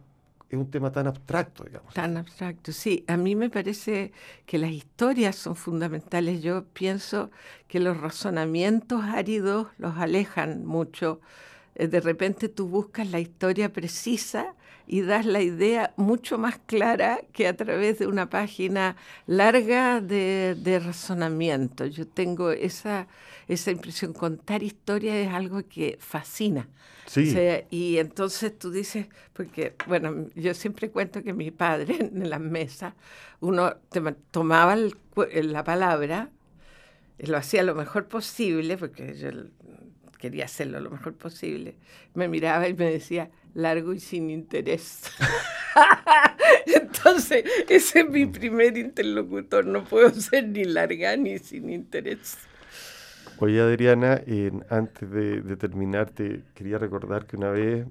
es 0.49 0.59
un 0.59 0.71
tema 0.71 0.91
tan 0.91 1.07
abstracto, 1.07 1.65
digamos. 1.65 1.95
Tan 1.95 2.17
abstracto, 2.17 2.73
sí. 2.73 3.05
A 3.07 3.17
mí 3.17 3.37
me 3.37 3.51
parece 3.51 4.13
que 4.47 4.59
las 4.59 4.71
historias 4.71 5.37
son 5.37 5.55
fundamentales. 5.57 6.43
Yo 6.43 6.65
pienso 6.65 7.31
que 7.69 7.79
los 7.79 7.97
razonamientos 8.01 9.03
áridos 9.05 9.69
los 9.79 9.97
alejan 9.97 10.65
mucho. 10.65 11.21
Eh, 11.75 11.87
de 11.87 12.01
repente 12.01 12.49
tú 12.49 12.67
buscas 12.69 13.11
la 13.11 13.21
historia 13.21 13.73
precisa 13.73 14.55
y 14.93 15.03
das 15.03 15.25
la 15.25 15.41
idea 15.41 15.95
mucho 15.97 16.37
más 16.37 16.59
clara 16.67 17.21
que 17.33 17.47
a 17.47 17.57
través 17.57 18.01
de 18.01 18.09
una 18.09 18.29
página 18.29 18.97
larga 19.29 20.01
de, 20.01 20.83
razonamiento. 20.85 21.87
Yo 21.87 22.09
tengo 22.09 22.51
esa, 22.51 23.07
esa 23.47 23.71
impresión, 23.71 24.13
contar 24.13 24.65
historias 24.65 25.15
es 25.15 25.33
algo 25.33 25.63
que 25.69 25.97
fascina. 26.01 26.69
Sí. 27.07 27.37
y 27.71 27.99
entonces 27.99 28.57
tú 28.59 28.73
dices, 28.73 29.07
porque, 29.33 29.77
bueno, 29.87 30.27
yo 30.35 30.55
siempre 30.55 30.91
cuento 30.91 31.23
que 31.23 31.35
mi 31.35 31.53
padre 31.53 31.97
en 32.01 32.29
las 32.29 32.41
mesas, 32.41 32.95
uno 33.39 33.77
tomaba 34.33 34.77
la 34.77 35.63
palabra, 35.63 36.31
lo 37.19 37.37
hacía 37.37 37.63
lo 37.63 37.77
mejor 37.77 38.09
posible, 38.09 38.77
porque 38.77 39.15
yo 39.15 39.31
quería 40.19 40.47
hacerlo 40.47 40.81
lo 40.81 40.91
mejor 40.91 41.15
posible, 41.15 41.77
me 42.15 42.27
miraba 42.27 42.67
y 42.69 42.75
me 42.75 42.91
decía, 42.91 43.31
largo 43.55 43.93
y 43.93 44.01
sin 44.01 44.31
interés. 44.31 45.03
Entonces, 46.67 47.45
ese 47.69 48.01
es 48.01 48.11
mi 48.11 48.27
primer 48.27 48.77
interlocutor, 48.77 49.67
no 49.67 49.85
puedo 49.85 50.11
ser 50.15 50.49
ni 50.49 50.65
larga 50.65 51.17
ni 51.17 51.39
sin 51.39 51.71
interés. 51.71 52.39
Oye, 53.39 53.61
Adriana, 53.61 54.21
antes 54.69 55.11
de, 55.11 55.57
terminar, 55.57 56.11
te 56.11 56.43
quería 56.55 56.77
recordar 56.77 57.27
que 57.27 57.37
una 57.37 57.51
vez, 57.51 57.87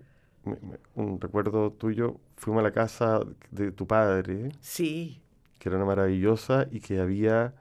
un 0.93 1.19
recuerdo 1.19 1.71
tuyo, 1.71 2.17
fuimos 2.35 2.61
a 2.61 2.63
la 2.63 2.71
casa 2.71 3.21
de 3.49 3.71
tu 3.71 3.87
padre. 3.87 4.51
Sí. 4.61 5.19
Que 5.57 5.69
era 5.69 5.77
una 5.77 5.87
maravillosa 5.87 6.67
y 6.69 6.81
que 6.81 6.99
había, 6.99 7.55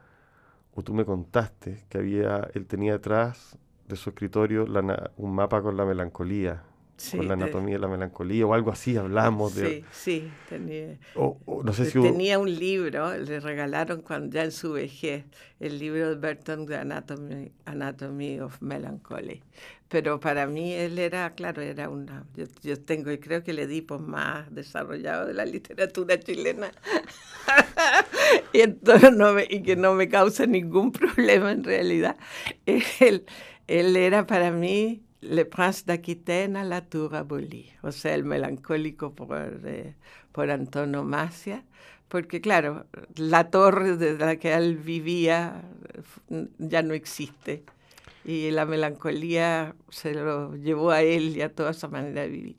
o 0.74 0.82
tú 0.82 0.92
me 0.92 1.06
contaste, 1.06 1.86
que 1.88 1.98
había, 1.98 2.50
él 2.52 2.66
tenía 2.66 2.92
detrás 2.92 3.56
de 3.86 3.96
su 3.96 4.10
escritorio 4.10 4.66
un 5.16 5.34
mapa 5.34 5.62
con 5.62 5.74
la 5.78 5.86
melancolía 5.86 6.62
con 7.12 7.28
la 7.28 7.34
anatomía 7.34 7.76
de 7.76 7.80
la 7.80 7.88
melancolía 7.88 8.46
o 8.46 8.54
algo 8.54 8.70
así 8.70 8.96
hablamos 8.96 9.54
de 9.54 9.84
sí 9.92 10.20
sí 10.20 10.30
tenía 10.48 10.98
no 11.14 11.72
sé 11.72 11.86
si 11.86 12.00
tenía 12.00 12.38
un 12.38 12.52
libro 12.54 13.16
le 13.16 13.40
regalaron 13.40 14.02
cuando 14.02 14.34
ya 14.34 14.44
en 14.44 14.52
su 14.52 14.72
vejez 14.72 15.24
el 15.60 15.78
libro 15.78 16.14
de 16.14 16.14
Burton 16.14 16.66
de 16.66 16.76
Anatomy, 16.76 17.52
Anatomy 17.64 18.40
of 18.40 18.60
Melancholy. 18.60 19.42
Pero 19.88 20.20
para 20.20 20.46
mí 20.46 20.72
él 20.74 20.98
era 20.98 21.30
claro 21.34 21.62
era 21.62 21.88
una 21.88 22.24
yo, 22.34 22.44
yo 22.62 22.80
tengo 22.80 23.10
y 23.10 23.18
creo 23.18 23.42
que 23.42 23.52
el 23.52 23.58
Edipo 23.58 23.98
más 23.98 24.52
desarrollado 24.54 25.26
de 25.26 25.34
la 25.34 25.44
literatura 25.44 26.18
chilena. 26.18 26.70
Y 28.52 28.60
entonces 28.60 29.10
no 29.12 29.32
me, 29.32 29.46
y 29.48 29.62
que 29.62 29.74
no 29.74 29.94
me 29.94 30.08
causa 30.08 30.44
ningún 30.44 30.92
problema 30.92 31.50
en 31.50 31.64
realidad. 31.64 32.16
Él 32.66 33.24
él 33.66 33.96
era 33.96 34.26
para 34.26 34.50
mí 34.50 35.02
le 35.20 35.44
Prince 35.44 35.84
d'Aquitaine 35.84 36.64
la 36.64 36.82
Tour 36.82 37.16
abolie, 37.16 37.72
o 37.82 37.92
sea, 37.92 38.14
el 38.14 38.24
melancólico 38.24 39.14
por, 39.14 39.60
eh, 39.64 39.94
por 40.32 40.50
antonomasia, 40.50 41.64
porque 42.08 42.40
claro, 42.40 42.86
la 43.16 43.50
torre 43.50 43.96
desde 43.96 44.24
la 44.24 44.36
que 44.36 44.54
él 44.54 44.76
vivía 44.76 45.62
ya 46.58 46.82
no 46.82 46.94
existe 46.94 47.64
y 48.24 48.50
la 48.50 48.64
melancolía 48.64 49.74
se 49.90 50.14
lo 50.14 50.54
llevó 50.56 50.90
a 50.90 51.02
él 51.02 51.36
y 51.36 51.42
a 51.42 51.52
toda 51.52 51.70
esa 51.70 51.88
manera 51.88 52.22
de 52.22 52.28
vivir. 52.28 52.56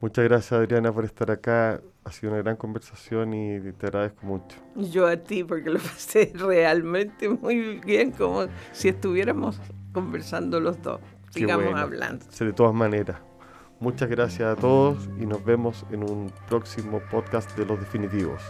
Muchas 0.00 0.24
gracias 0.24 0.52
Adriana 0.52 0.92
por 0.92 1.04
estar 1.04 1.30
acá. 1.30 1.80
Ha 2.04 2.12
sido 2.12 2.32
una 2.32 2.42
gran 2.42 2.56
conversación 2.56 3.32
y 3.32 3.72
te 3.72 3.86
agradezco 3.86 4.26
mucho. 4.26 4.58
Yo 4.76 5.06
a 5.06 5.16
ti 5.16 5.42
porque 5.42 5.70
lo 5.70 5.78
pasé 5.78 6.32
realmente 6.34 7.28
muy 7.30 7.78
bien, 7.78 8.10
como 8.12 8.46
si 8.72 8.88
estuviéramos 8.88 9.58
conversando 9.92 10.60
los 10.60 10.82
dos 10.82 11.00
sigamos 11.34 11.74
hablando. 11.74 12.26
De 12.38 12.52
todas 12.52 12.74
maneras. 12.74 13.16
Muchas 13.80 14.08
gracias 14.08 14.56
a 14.56 14.56
todos 14.56 15.08
y 15.20 15.26
nos 15.26 15.44
vemos 15.44 15.84
en 15.90 16.04
un 16.04 16.32
próximo 16.48 17.00
podcast 17.10 17.56
de 17.56 17.66
Los 17.66 17.78
Definitivos. 17.80 18.40